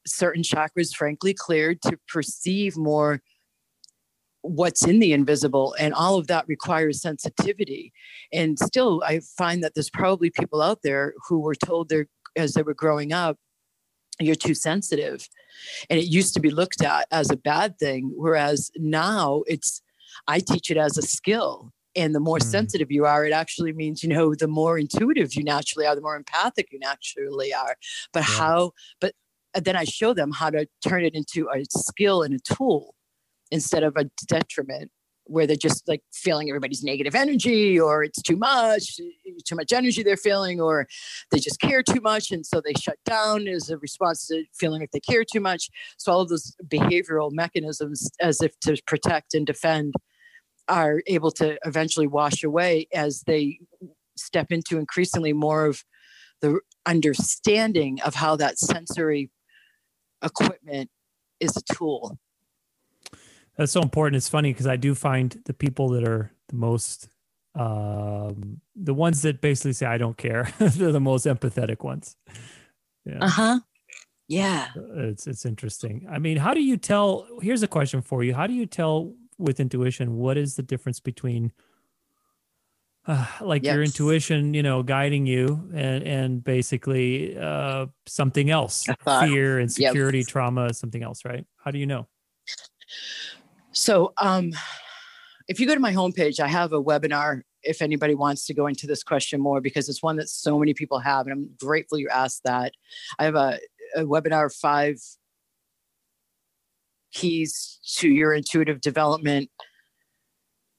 [0.05, 3.21] certain chakras frankly cleared to perceive more
[4.41, 7.91] what's in the invisible and all of that requires sensitivity
[8.31, 12.53] and still i find that there's probably people out there who were told they're as
[12.53, 13.37] they were growing up
[14.19, 15.27] you're too sensitive
[15.89, 19.81] and it used to be looked at as a bad thing whereas now it's
[20.27, 22.43] i teach it as a skill and the more mm.
[22.43, 26.01] sensitive you are it actually means you know the more intuitive you naturally are the
[26.01, 27.75] more empathic you naturally are
[28.13, 28.37] but yeah.
[28.37, 29.13] how but
[29.63, 32.95] then I show them how to turn it into a skill and a tool
[33.51, 34.91] instead of a detriment
[35.27, 38.99] where they're just like feeling everybody's negative energy or it's too much
[39.45, 40.87] too much energy they're feeling or
[41.31, 44.81] they just care too much and so they shut down as a response to feeling
[44.81, 49.33] like they care too much so all of those behavioral mechanisms as if to protect
[49.33, 49.93] and defend
[50.67, 53.59] are able to eventually wash away as they
[54.17, 55.83] step into increasingly more of
[56.41, 59.31] the understanding of how that sensory
[60.23, 60.89] equipment
[61.39, 62.17] is a tool.
[63.57, 64.17] That's so important.
[64.17, 67.09] It's funny because I do find the people that are the most,
[67.55, 72.15] um, the ones that basically say, I don't care, they're the most empathetic ones.
[73.05, 73.17] Yeah.
[73.21, 73.59] Uh huh.
[74.27, 74.67] Yeah.
[74.75, 76.05] It's, it's interesting.
[76.09, 77.27] I mean, how do you tell?
[77.41, 78.33] Here's a question for you.
[78.33, 81.51] How do you tell with intuition what is the difference between
[83.07, 83.73] uh, like yes.
[83.73, 88.85] your intuition, you know, guiding you, and and basically uh, something else,
[89.21, 90.27] fear, insecurity, yep.
[90.27, 91.45] trauma, something else, right?
[91.63, 92.07] How do you know?
[93.77, 94.53] So, um,
[95.47, 97.41] if you go to my homepage, I have a webinar.
[97.61, 100.73] If anybody wants to go into this question more, because it's one that so many
[100.73, 102.73] people have, and I'm grateful you asked that.
[103.19, 103.59] I have a,
[103.95, 104.97] a webinar five
[107.13, 109.49] keys to your intuitive development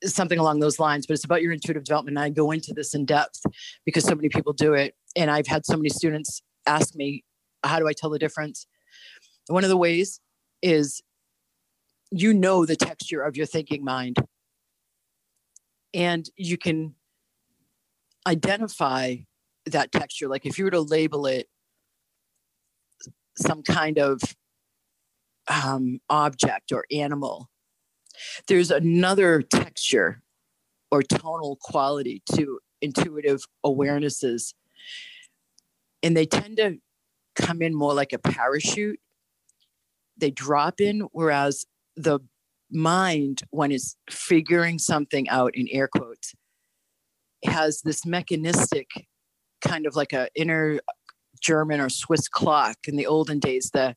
[0.05, 2.16] something along those lines, but it's about your intuitive development.
[2.16, 3.42] And I go into this in depth
[3.84, 4.94] because so many people do it.
[5.16, 7.24] And I've had so many students ask me,
[7.64, 8.68] how do I tell the difference?
[9.49, 10.20] One of the ways
[10.62, 11.03] is
[12.11, 14.16] you know the texture of your thinking mind.
[15.94, 16.94] And you can
[18.26, 19.16] identify
[19.66, 20.28] that texture.
[20.28, 21.48] Like if you were to label it
[23.36, 24.20] some kind of
[25.48, 27.48] um, object or animal,
[28.48, 30.22] there's another texture
[30.90, 34.54] or tonal quality to intuitive awarenesses.
[36.02, 36.78] And they tend to
[37.34, 39.00] come in more like a parachute.
[40.16, 41.66] They drop in, whereas
[41.99, 42.20] the
[42.70, 46.34] mind, when it's figuring something out in air quotes,
[47.44, 48.88] has this mechanistic
[49.61, 50.80] kind of like a inner
[51.40, 53.96] German or Swiss clock in the olden days, the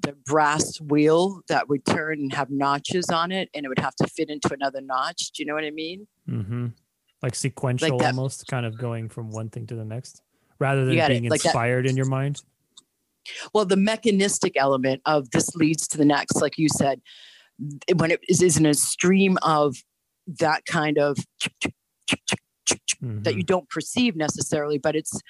[0.00, 3.94] the brass wheel that would turn and have notches on it and it would have
[3.96, 5.32] to fit into another notch.
[5.32, 6.08] Do you know what I mean?
[6.28, 6.68] Mm-hmm.
[7.22, 10.22] Like sequential like almost kind of going from one thing to the next
[10.58, 12.40] rather than being like inspired in your mind.
[13.52, 17.00] Well, the mechanistic element of this leads to the next, like you said,
[17.94, 19.76] when it is, in a stream of
[20.26, 21.18] that kind of
[23.02, 23.22] mm-hmm.
[23.22, 25.20] that you don't perceive necessarily, but it's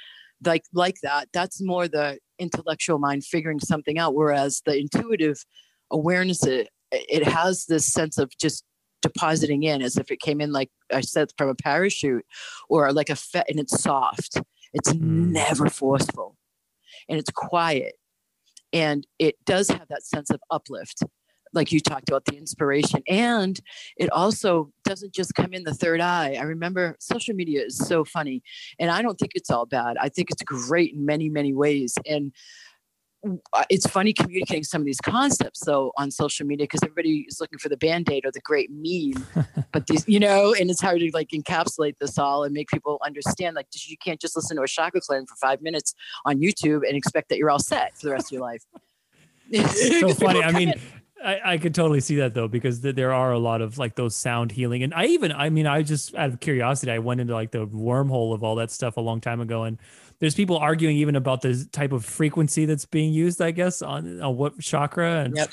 [0.45, 1.29] like like that.
[1.33, 5.45] That's more the intellectual mind figuring something out, whereas the intuitive
[5.91, 8.65] awareness it, it has this sense of just
[9.03, 12.25] depositing in as if it came in like I said from a parachute
[12.69, 14.41] or like a fe- and it's soft.
[14.73, 15.01] It's mm.
[15.01, 16.37] never forceful
[17.09, 17.95] and it's quiet
[18.73, 21.03] and it does have that sense of uplift
[21.53, 23.03] like you talked about the inspiration.
[23.09, 23.61] And
[23.97, 26.37] it also doesn't just come in the third eye.
[26.39, 28.43] I remember social media is so funny
[28.79, 29.97] and i don't think it's all bad.
[30.01, 31.95] I think it's great in many many ways.
[32.07, 32.33] And
[33.53, 37.41] uh, it's funny communicating some of these concepts though on social media because everybody is
[37.41, 39.25] looking for the band-aid or the great meme.
[39.73, 43.01] But these you know and it's hard to like encapsulate this all and make people
[43.05, 45.95] understand like you can't just listen to a chakra cleanse for five minutes
[46.27, 48.65] on youtube and expect that you're all set for the rest of your life.
[49.51, 50.43] It's so funny.
[50.43, 50.75] i mean
[51.25, 53.95] I, I could totally see that though because th- there are a lot of like
[53.95, 57.21] those sound healing and I even I mean I just out of curiosity I went
[57.21, 59.79] into like the wormhole of all that stuff a long time ago and
[60.19, 64.21] there's people arguing even about the type of frequency that's being used I guess on,
[64.21, 65.51] on what chakra and yep.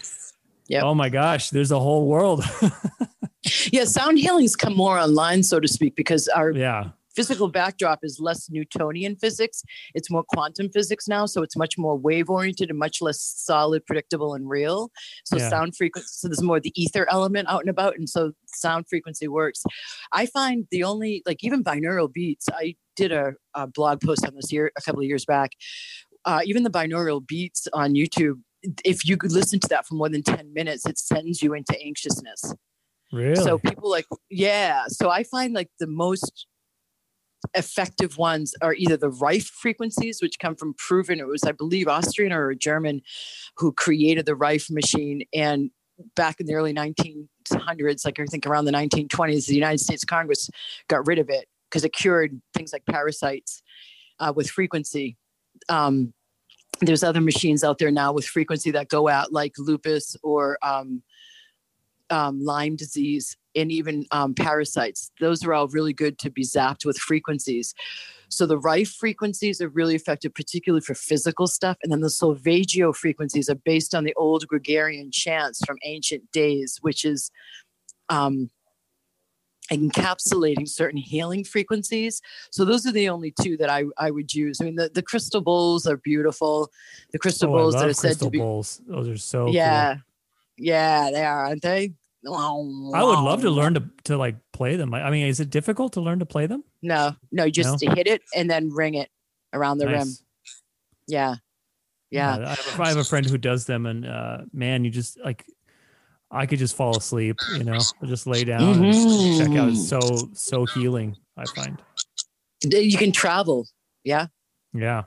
[0.67, 0.83] Yep.
[0.83, 2.43] oh my gosh there's a whole world
[3.71, 8.19] yeah sound healing's come more online so to speak because our yeah physical backdrop is
[8.19, 9.63] less Newtonian physics.
[9.95, 11.25] It's more quantum physics now.
[11.25, 14.91] So it's much more wave oriented and much less solid, predictable, and real.
[15.25, 15.49] So yeah.
[15.49, 17.95] sound frequency, so there's more the ether element out and about.
[17.97, 19.63] And so sound frequency works.
[20.11, 24.35] I find the only, like even binaural beats, I did a, a blog post on
[24.35, 25.51] this year, a couple of years back.
[26.25, 28.39] Uh, even the binaural beats on YouTube,
[28.83, 31.79] if you could listen to that for more than 10 minutes, it sends you into
[31.81, 32.53] anxiousness.
[33.11, 33.35] Really?
[33.35, 34.83] So people like, yeah.
[34.87, 36.45] So I find like the most
[37.53, 41.87] effective ones are either the Rife frequencies, which come from proven, it was, I believe,
[41.87, 43.01] Austrian or a German
[43.57, 45.23] who created the Rife machine.
[45.33, 45.71] And
[46.15, 50.49] back in the early 1900s, like I think around the 1920s, the United States Congress
[50.87, 53.61] got rid of it because it cured things like parasites
[54.19, 55.17] uh, with frequency.
[55.67, 56.13] Um,
[56.81, 61.01] there's other machines out there now with frequency that go out like lupus or um,
[62.09, 65.11] um, Lyme disease and even um, parasites.
[65.19, 67.73] Those are all really good to be zapped with frequencies.
[68.29, 71.77] So the Rife frequencies are really effective, particularly for physical stuff.
[71.81, 76.77] And then the Solfeggio frequencies are based on the old Gregorian chants from ancient days,
[76.81, 77.31] which is
[78.09, 78.51] um,
[79.71, 82.21] encapsulating certain healing frequencies.
[82.51, 84.61] So those are the only two that I, I would use.
[84.61, 86.69] I mean, the, the crystal bowls are beautiful.
[87.11, 88.81] The crystal oh, bowls that are said to be bowls.
[88.87, 89.93] Those are so yeah.
[89.93, 90.03] Cool.
[90.61, 91.93] Yeah, they are, aren't they?
[92.25, 94.93] I would love to learn to to like play them.
[94.93, 96.63] I mean, is it difficult to learn to play them?
[96.81, 97.93] No, no, just no?
[97.93, 99.09] hit it and then ring it
[99.53, 99.93] around the nice.
[99.93, 100.07] rim.
[101.07, 101.35] Yeah.
[102.11, 102.37] Yeah.
[102.37, 104.91] yeah I, have a, I, have a friend who does them and uh man, you
[104.91, 105.45] just like
[106.31, 109.37] I could just fall asleep, you know, just lay down mm-hmm.
[109.39, 109.69] check out.
[109.69, 109.99] It's so
[110.33, 111.81] so healing, I find.
[112.63, 113.67] You can travel.
[114.03, 114.27] Yeah.
[114.73, 115.03] Yeah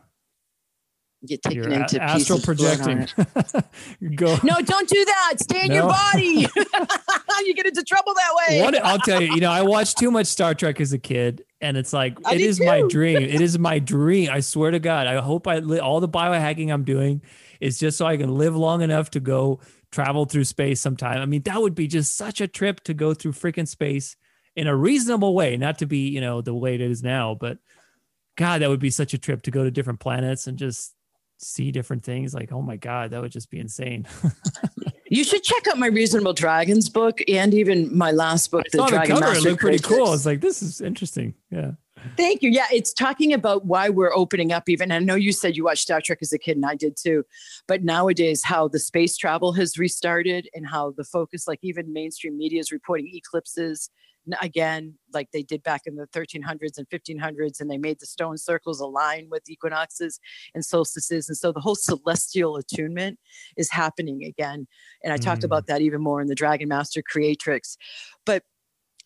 [1.26, 3.06] get taken You're into astral projecting.
[4.16, 4.36] Go.
[4.42, 5.34] No, don't do that.
[5.38, 5.74] Stay in no.
[5.74, 6.46] your body.
[7.44, 8.62] you get into trouble that way.
[8.62, 9.34] What, I'll tell you.
[9.34, 12.34] You know, I watched too much Star Trek as a kid, and it's like I
[12.34, 12.66] it is too.
[12.66, 13.18] my dream.
[13.18, 14.30] It is my dream.
[14.30, 15.06] I swear to God.
[15.06, 17.22] I hope I li- all the biohacking I'm doing
[17.60, 19.60] is just so I can live long enough to go
[19.90, 21.20] travel through space sometime.
[21.20, 24.16] I mean, that would be just such a trip to go through freaking space
[24.56, 27.58] in a reasonable way, not to be you know the way it is now, but.
[28.34, 30.94] God, that would be such a trip to go to different planets and just
[31.42, 34.06] see different things like oh my god that would just be insane
[35.10, 38.86] you should check out my reasonable dragons book and even my last book the, the
[38.86, 39.26] dragon cover.
[39.26, 41.72] Master it looked pretty cool it's like this is interesting yeah
[42.16, 42.50] Thank you.
[42.50, 44.68] Yeah, it's talking about why we're opening up.
[44.68, 46.96] Even I know you said you watched Star Trek as a kid, and I did
[46.96, 47.24] too.
[47.68, 52.36] But nowadays, how the space travel has restarted, and how the focus, like even mainstream
[52.36, 53.90] media, is reporting eclipses
[54.40, 58.38] again, like they did back in the 1300s and 1500s, and they made the stone
[58.38, 60.20] circles align with equinoxes
[60.54, 63.18] and solstices, and so the whole celestial attunement
[63.56, 64.66] is happening again.
[65.02, 65.22] And I mm.
[65.22, 67.76] talked about that even more in the Dragon Master Creatrix,
[68.24, 68.42] but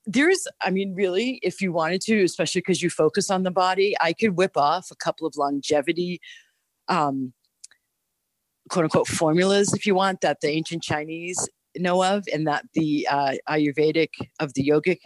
[0.06, 3.94] there's i mean really if you wanted to especially because you focus on the body
[4.00, 6.20] i could whip off a couple of longevity
[6.86, 7.32] um
[8.70, 11.48] quote unquote formulas if you want that the ancient chinese
[11.78, 14.08] know of and that the uh, ayurvedic
[14.40, 14.98] of the yogic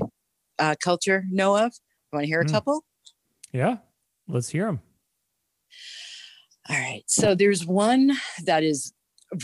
[0.58, 1.72] uh, culture know of
[2.12, 2.50] you want to hear a mm.
[2.50, 2.84] couple
[3.52, 3.78] yeah
[4.28, 4.80] let's hear them
[6.68, 8.12] all right so there's one
[8.44, 8.92] that is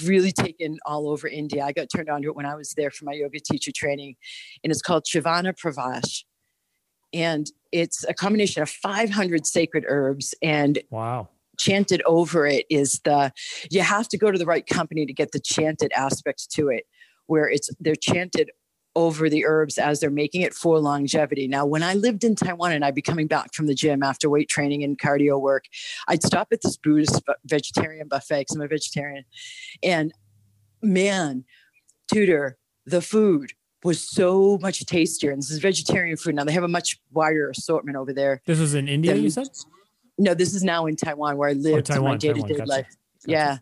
[0.04, 1.64] really taken all over India.
[1.64, 4.16] I got turned on to it when I was there for my yoga teacher training,
[4.62, 6.24] and it's called Chyavanprash.
[7.12, 11.28] And it's a combination of 500 sacred herbs and wow.
[11.58, 13.32] Chanted over it is the
[13.70, 16.84] you have to go to the right company to get the chanted aspect to it,
[17.26, 18.50] where it's they're chanted
[18.94, 21.46] over the herbs as they're making it for longevity.
[21.46, 24.30] Now, when I lived in Taiwan and I'd be coming back from the gym after
[24.30, 25.66] weight training and cardio work,
[26.08, 29.24] I'd stop at this Buddhist vegetarian buffet because I'm a vegetarian.
[29.82, 30.14] And
[30.80, 31.44] man,
[32.10, 32.56] Tudor,
[32.86, 33.52] the food
[33.84, 35.30] was so much tastier.
[35.30, 36.34] And this is vegetarian food.
[36.34, 38.40] Now they have a much wider assortment over there.
[38.46, 39.48] This was in India, than, you said?
[40.16, 42.64] No, this is now in Taiwan where I oh, lived oh, Taiwan, in my day-to-day
[42.64, 42.96] life.
[43.26, 43.30] Gotcha.
[43.30, 43.58] Yeah.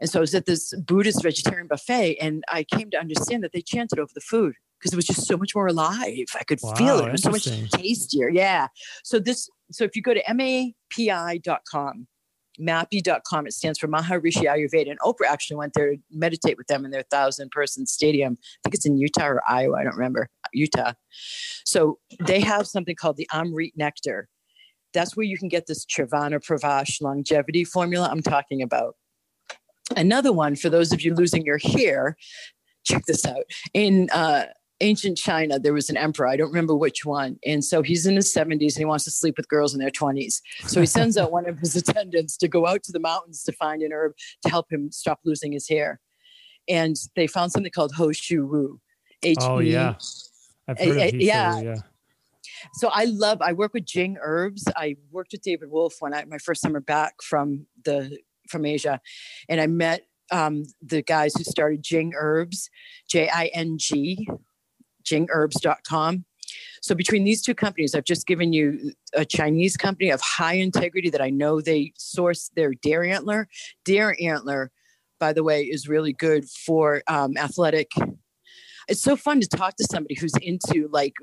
[0.00, 3.52] And so I was at this Buddhist vegetarian buffet, and I came to understand that
[3.52, 6.26] they chanted over the food because it was just so much more alive.
[6.38, 7.08] I could wow, feel it.
[7.08, 8.28] It was so much tastier.
[8.28, 8.68] Yeah.
[9.02, 12.06] So this, so if you go to mapi.com,
[12.60, 14.90] mappy.com, it stands for Maharishi Ayurveda.
[14.90, 18.38] And Oprah actually went there to meditate with them in their thousand person stadium.
[18.40, 19.78] I think it's in Utah or Iowa.
[19.78, 20.28] I don't remember.
[20.52, 20.92] Utah.
[21.64, 24.28] So they have something called the Amrit Nectar.
[24.94, 28.94] That's where you can get this Chyavanprash longevity formula I'm talking about.
[29.96, 32.16] Another one for those of you losing your hair,
[32.84, 33.44] check this out.
[33.74, 34.46] In uh,
[34.80, 36.26] ancient China, there was an emperor.
[36.26, 37.38] I don't remember which one.
[37.44, 39.90] And so he's in his 70s and he wants to sleep with girls in their
[39.90, 40.40] 20s.
[40.66, 43.52] So he sends out one of his attendants to go out to the mountains to
[43.52, 44.12] find an herb
[44.42, 46.00] to help him stop losing his hair.
[46.68, 48.80] And they found something called Ho Shou Wu.
[49.22, 49.94] H-E- oh, yeah.
[50.68, 51.60] I've heard of yeah.
[51.60, 51.76] yeah.
[52.74, 54.64] So I love, I work with Jing herbs.
[54.76, 58.18] I worked with David Wolfe when I, my first summer back from the
[58.48, 59.00] from Asia,
[59.48, 62.70] and I met um, the guys who started Jing Herbs,
[63.08, 64.28] J I N G,
[65.04, 66.24] jingherbs.com.
[66.80, 71.10] So between these two companies, I've just given you a Chinese company of high integrity
[71.10, 73.48] that I know they source their deer antler.
[73.84, 74.70] Deer antler,
[75.18, 77.90] by the way, is really good for um, athletic.
[78.88, 81.14] It's so fun to talk to somebody who's into like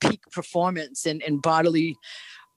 [0.00, 1.96] peak performance and, and bodily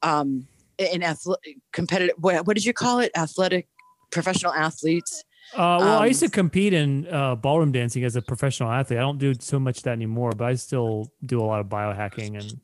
[0.03, 0.47] um,
[0.80, 2.16] and athletic competitive.
[2.20, 3.12] What, what did you call it?
[3.18, 3.68] Athletic
[4.12, 5.24] professional athletes.
[5.53, 8.70] Uh, well, um, I used to um, compete in uh, ballroom dancing as a professional
[8.70, 8.99] athlete.
[8.99, 12.38] I don't do so much that anymore, but I still do a lot of biohacking
[12.38, 12.60] and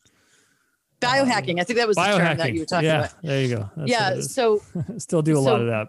[1.00, 1.58] biohacking.
[1.58, 3.00] Uh, I think that was the term that you were talking about.
[3.00, 3.22] yeah, about.
[3.24, 3.70] There you go.
[3.78, 4.22] That's yeah.
[4.22, 4.62] So
[4.98, 5.88] still do a so, lot of that.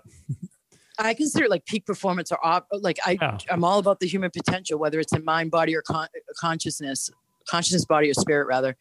[0.98, 3.38] I consider like peak performance or op- like I yeah.
[3.50, 7.10] I'm all about the human potential, whether it's in mind, body, or con- consciousness,
[7.48, 8.76] consciousness, body, or spirit rather.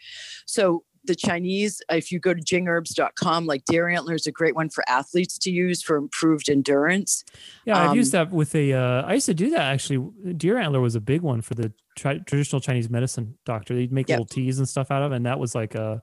[0.46, 4.70] So the Chinese, if you go to jingherbs.com, like deer antler is a great one
[4.70, 7.24] for athletes to use for improved endurance.
[7.66, 8.74] Yeah, I've used um, that with a.
[8.74, 10.10] Uh, I used to do that actually.
[10.38, 13.76] Deer antler was a big one for the tri- traditional Chinese medicine doctor.
[13.76, 16.02] They'd make little teas and stuff out of, and that was like a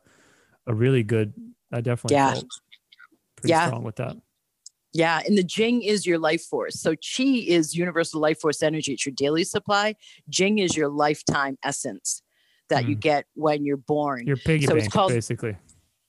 [0.66, 1.32] a really good.
[1.72, 2.32] I definitely yeah.
[2.32, 2.46] felt
[3.36, 3.66] pretty yeah.
[3.66, 4.16] strong with that.
[4.92, 6.80] Yeah, and the Jing is your life force.
[6.80, 8.92] So Qi is universal life force energy.
[8.92, 9.94] It's your daily supply.
[10.28, 12.22] Jing is your lifetime essence
[12.70, 12.90] that mm.
[12.90, 14.26] you get when you're born.
[14.26, 15.56] Your piggy so bank, it's called, basically.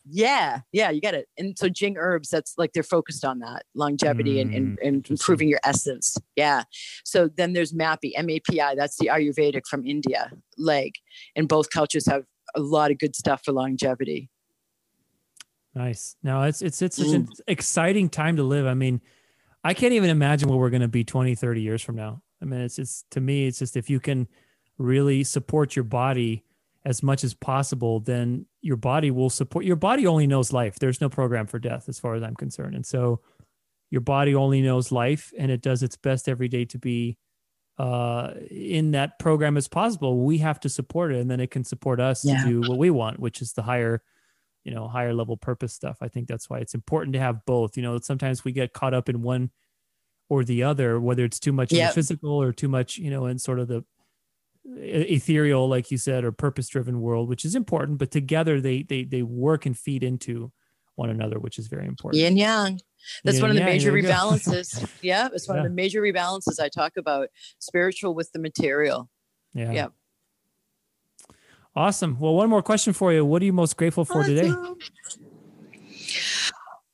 [0.09, 1.27] Yeah, yeah, you get it.
[1.37, 4.87] And so Jing herbs, that's like they're focused on that longevity mm, and, and, mm,
[4.87, 6.17] and improving your essence.
[6.35, 6.63] Yeah.
[7.03, 10.93] So then there's MAPI, M A P I, that's the Ayurvedic from India, leg.
[11.35, 12.23] And both cultures have
[12.55, 14.29] a lot of good stuff for longevity.
[15.75, 16.15] Nice.
[16.23, 17.15] Now it's it's it's such mm.
[17.15, 18.65] an exciting time to live.
[18.65, 19.01] I mean,
[19.63, 22.21] I can't even imagine where we're going to be 20, 30 years from now.
[22.41, 24.27] I mean, it's just to me, it's just if you can
[24.77, 26.43] really support your body
[26.83, 29.65] as much as possible, then your body will support.
[29.65, 30.79] Your body only knows life.
[30.79, 32.75] There's no program for death, as far as I'm concerned.
[32.75, 33.21] And so,
[33.89, 37.17] your body only knows life, and it does its best every day to be
[37.77, 40.23] uh, in that program as possible.
[40.23, 42.43] We have to support it, and then it can support us yeah.
[42.43, 44.01] to do what we want, which is the higher,
[44.63, 45.97] you know, higher level purpose stuff.
[46.01, 47.77] I think that's why it's important to have both.
[47.77, 49.51] You know, sometimes we get caught up in one
[50.29, 51.81] or the other, whether it's too much yep.
[51.81, 53.83] in the physical or too much, you know, in sort of the
[54.65, 59.03] ethereal, like you said, or purpose driven world, which is important, but together they they
[59.03, 60.51] they work and feed into
[60.95, 62.21] one another, which is very important.
[62.21, 62.81] Yin yang.
[63.23, 64.87] That's one of the major rebalances.
[65.01, 65.63] yeah, it's one yeah.
[65.63, 67.29] of the major rebalances I talk about.
[67.59, 69.09] Spiritual with the material.
[69.53, 69.71] Yeah.
[69.71, 69.87] Yeah.
[71.75, 72.19] Awesome.
[72.19, 73.25] Well, one more question for you.
[73.25, 74.35] What are you most grateful for awesome.
[74.35, 74.53] today?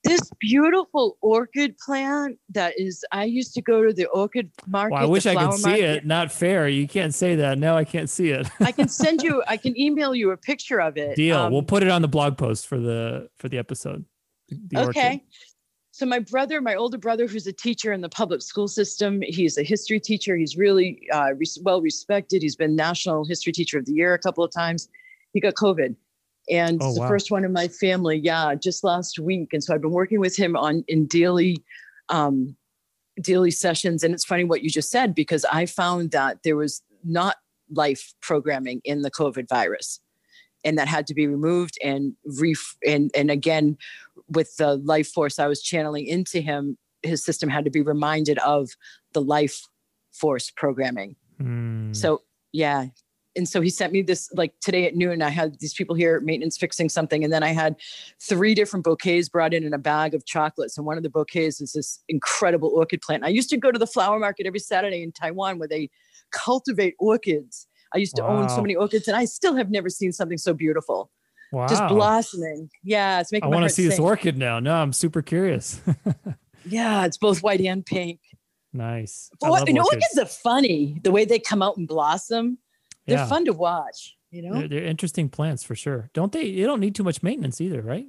[0.07, 5.03] This beautiful orchid plant that is i used to go to the orchid market well,
[5.03, 5.83] i wish i could see market.
[5.83, 6.67] it not fair.
[6.67, 7.59] You can't say that.
[7.59, 8.47] No i can't see it.
[8.59, 11.37] I can send you i can email you a picture of it deal.
[11.37, 14.05] um, we'll put it on the blog post for the for the episode
[14.49, 15.21] the okay orchid.
[15.91, 19.57] so my brother my older brother who's a teacher in the public school system he's
[19.57, 20.37] a history teacher.
[20.37, 21.29] He's really uh,
[21.61, 24.89] well respected he's been national history teacher of the year a couple of times.
[25.33, 25.95] He got covid
[26.49, 27.07] and oh, the wow.
[27.07, 30.35] first one in my family yeah just last week and so i've been working with
[30.35, 31.57] him on in daily
[32.09, 32.55] um
[33.21, 36.81] daily sessions and it's funny what you just said because i found that there was
[37.03, 37.37] not
[37.71, 39.99] life programming in the covid virus
[40.63, 43.77] and that had to be removed and ref- and and again
[44.29, 48.37] with the life force i was channeling into him his system had to be reminded
[48.39, 48.69] of
[49.13, 49.67] the life
[50.11, 51.95] force programming mm.
[51.95, 52.21] so
[52.51, 52.85] yeah
[53.37, 56.19] and so he sent me this like today at noon i had these people here
[56.21, 57.75] maintenance fixing something and then i had
[58.21, 61.61] three different bouquets brought in in a bag of chocolates and one of the bouquets
[61.61, 63.23] is this incredible orchid plant.
[63.23, 65.89] I used to go to the flower market every saturday in taiwan where they
[66.31, 67.67] cultivate orchids.
[67.93, 68.41] I used to wow.
[68.41, 71.11] own so many orchids and i still have never seen something so beautiful.
[71.51, 71.67] Wow.
[71.67, 72.69] just blossoming.
[72.83, 73.91] Yeah it's making i want to see sing.
[73.91, 74.59] this orchid now.
[74.59, 75.79] No i'm super curious.
[76.69, 78.19] Yeah it's both white and pink.
[78.73, 79.29] Nice.
[79.41, 80.17] You know, orchids.
[80.17, 82.57] are funny the way they come out and blossom
[83.07, 83.27] they're yeah.
[83.27, 84.15] fun to watch.
[84.31, 86.09] You know, they're, they're, interesting plants for sure.
[86.13, 86.53] Don't they?
[86.53, 88.05] They don't need too much maintenance either, right?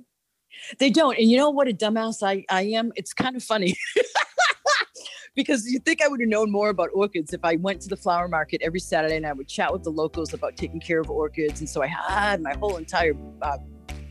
[0.78, 1.16] They don't.
[1.16, 2.92] And you know what a dumbass I, I am?
[2.96, 3.76] It's kind of funny.
[5.36, 7.96] because you think I would have known more about orchids if I went to the
[7.96, 11.08] flower market every Saturday and I would chat with the locals about taking care of
[11.10, 11.60] orchids.
[11.60, 13.58] And so I had my whole entire uh,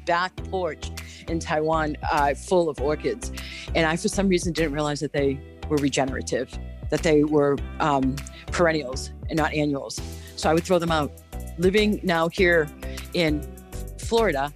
[0.06, 0.90] back porch
[1.28, 3.34] in Taiwan uh, full of orchids.
[3.76, 6.58] And I, for some reason, didn't realize that they were regenerative,
[6.90, 8.16] that they were um,
[8.54, 10.00] perennials and not annuals.
[10.38, 11.12] So I would throw them out.
[11.58, 12.70] Living now here
[13.14, 13.42] in
[13.98, 14.54] Florida,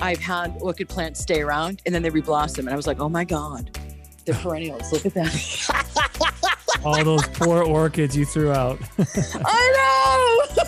[0.00, 2.58] I've had orchid plants stay around and then they reblossom.
[2.58, 3.78] And I was like, oh my God,
[4.26, 4.92] they're perennials.
[4.92, 6.80] Look at that.
[6.84, 8.78] All those poor orchids you threw out.
[9.46, 10.64] I know.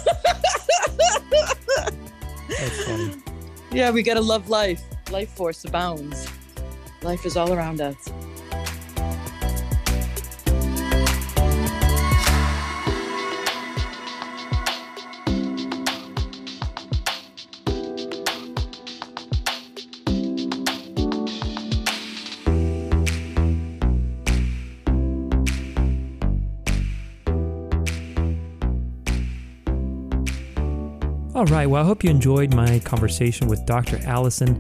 [2.49, 3.13] That's funny.
[3.73, 4.81] Yeah, we got to love life.
[5.11, 6.31] Life force abounds.
[7.03, 7.97] Life is all around us.
[31.47, 31.67] All right.
[31.67, 34.01] Well, I hope you enjoyed my conversation with Dr.
[34.05, 34.59] Alison.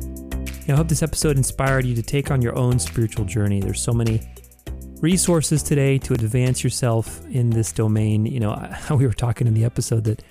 [0.68, 3.58] I hope this episode inspired you to take on your own spiritual journey.
[3.58, 4.20] There's so many
[5.00, 8.24] resources today to advance yourself in this domain.
[8.24, 10.22] You know, we were talking in the episode that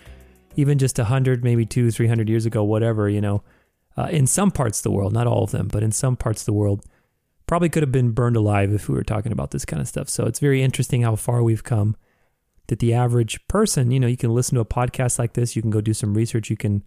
[0.56, 3.44] even just 100, maybe two, 300 years ago, whatever, you know,
[3.98, 6.44] uh, in some parts of the world, not all of them, but in some parts
[6.44, 6.86] of the world,
[7.48, 10.08] probably could have been burned alive if we were talking about this kind of stuff.
[10.08, 11.98] So it's very interesting how far we've come
[12.68, 15.62] that the average person, you know, you can listen to a podcast like this, you
[15.62, 16.84] can go do some research, you can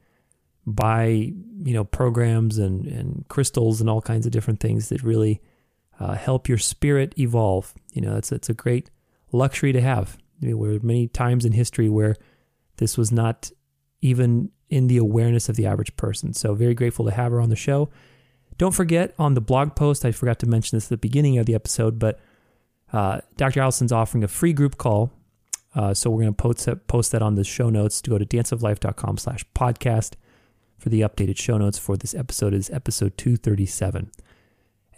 [0.66, 5.40] buy, you know, programs and, and crystals and all kinds of different things that really
[6.00, 7.74] uh, help your spirit evolve.
[7.92, 8.90] You know, it's, it's a great
[9.32, 10.18] luxury to have.
[10.40, 12.16] There were many times in history where
[12.76, 13.50] this was not
[14.00, 16.32] even in the awareness of the average person.
[16.34, 17.88] So, very grateful to have her on the show.
[18.56, 21.46] Don't forget on the blog post, I forgot to mention this at the beginning of
[21.46, 22.20] the episode, but
[22.92, 23.60] uh, Dr.
[23.60, 25.12] Alison's offering a free group call
[25.78, 28.18] uh, so we're going to post that, post that on the show notes to go
[28.18, 30.14] to danceoflife.com slash podcast
[30.76, 34.10] for the updated show notes for this episode is episode 237.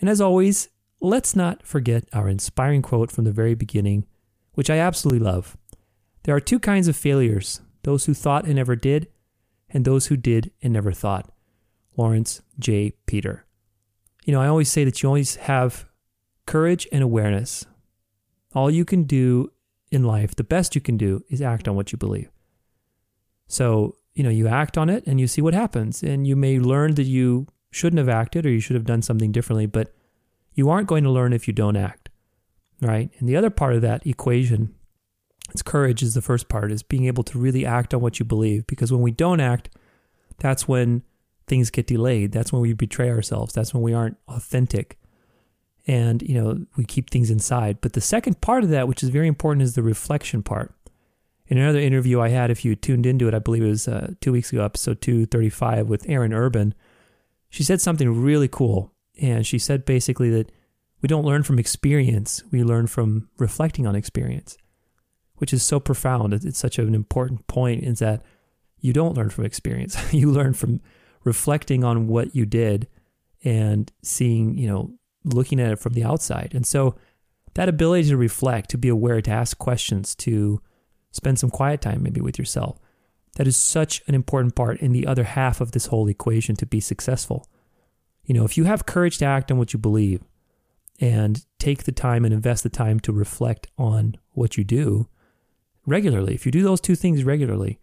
[0.00, 0.70] And as always,
[1.02, 4.06] let's not forget our inspiring quote from the very beginning,
[4.54, 5.54] which I absolutely love.
[6.22, 9.08] There are two kinds of failures, those who thought and never did,
[9.68, 11.30] and those who did and never thought.
[11.98, 12.94] Laurence J.
[13.04, 13.44] Peter.
[14.24, 15.84] You know, I always say that you always have
[16.46, 17.66] courage and awareness.
[18.54, 19.52] All you can do
[19.90, 22.30] in life, the best you can do is act on what you believe.
[23.48, 26.02] So, you know, you act on it and you see what happens.
[26.02, 29.32] And you may learn that you shouldn't have acted or you should have done something
[29.32, 29.92] differently, but
[30.54, 32.08] you aren't going to learn if you don't act.
[32.80, 33.10] Right.
[33.18, 34.74] And the other part of that equation,
[35.50, 38.24] it's courage is the first part, is being able to really act on what you
[38.24, 38.66] believe.
[38.66, 39.68] Because when we don't act,
[40.38, 41.02] that's when
[41.46, 42.32] things get delayed.
[42.32, 43.52] That's when we betray ourselves.
[43.52, 44.98] That's when we aren't authentic
[45.90, 49.08] and you know we keep things inside but the second part of that which is
[49.08, 50.74] very important is the reflection part
[51.50, 54.12] In another interview I had, if you tuned into it, I believe it was uh,
[54.20, 56.74] two weeks ago, episode 235 with Erin Urban,
[57.48, 58.92] she said something really cool.
[59.20, 60.52] And she said basically that
[61.02, 64.56] we don't learn from experience, we learn from reflecting on experience,
[65.38, 66.32] which is so profound.
[66.34, 68.22] It's such an important point, is that
[68.78, 69.96] you don't learn from experience.
[70.12, 70.80] you learn from
[71.24, 72.86] reflecting on what you did
[73.42, 74.94] and seeing, you know,
[75.24, 76.52] looking at it from the outside.
[76.54, 76.96] And so
[77.54, 80.60] that ability to reflect, to be aware, to ask questions, to
[81.10, 82.78] spend some quiet time maybe with yourself,
[83.36, 86.66] that is such an important part in the other half of this whole equation to
[86.66, 87.46] be successful.
[88.24, 90.22] You know, if you have courage to act on what you believe
[91.00, 95.08] and take the time and invest the time to reflect on what you do
[95.86, 97.78] regularly, if you do those two things regularly,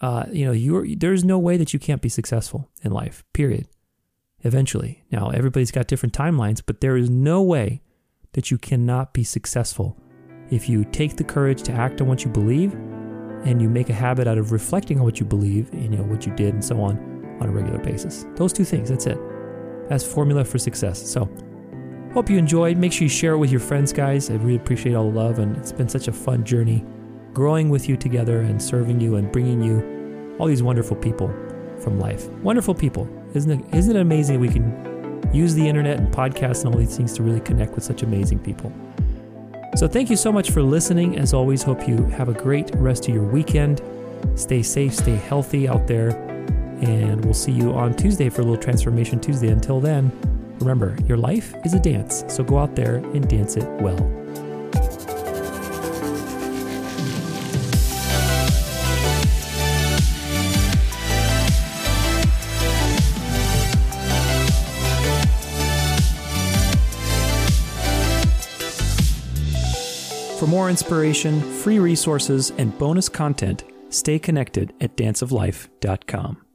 [0.00, 3.68] uh, you know, you're, there's no way that you can't be successful in life, period.
[4.42, 5.04] Eventually.
[5.10, 7.82] Now, everybody's got different timelines, but there is no way
[8.32, 9.96] that you cannot be successful
[10.50, 12.74] if you take the courage to act on what you believe
[13.44, 16.26] and you make a habit out of reflecting on what you believe, you know, what
[16.26, 16.96] you did and so on
[17.40, 18.26] on a regular basis.
[18.36, 19.18] Those two things, that's it.
[19.88, 21.00] That's formula for success.
[21.10, 21.28] So,
[22.12, 22.76] hope you enjoyed.
[22.76, 24.30] Make sure you share it with your friends, guys.
[24.30, 26.84] I really appreciate all the love and it's been such a fun journey
[27.32, 31.28] growing with you together and serving you and bringing you all these wonderful people
[31.78, 32.28] from life.
[32.42, 33.08] Wonderful people.
[33.36, 36.96] Isn't it, isn't it amazing we can use the internet and podcasts and all these
[36.96, 38.72] things to really connect with such amazing people?
[39.76, 41.18] So, thank you so much for listening.
[41.18, 43.82] As always, hope you have a great rest of your weekend.
[44.36, 46.10] Stay safe, stay healthy out there,
[46.80, 49.48] and we'll see you on Tuesday for a little Transformation Tuesday.
[49.48, 50.10] Until then,
[50.60, 53.98] remember, your life is a dance, so go out there and dance it well.
[70.46, 76.45] For more inspiration, free resources, and bonus content, stay connected at danceoflife.com.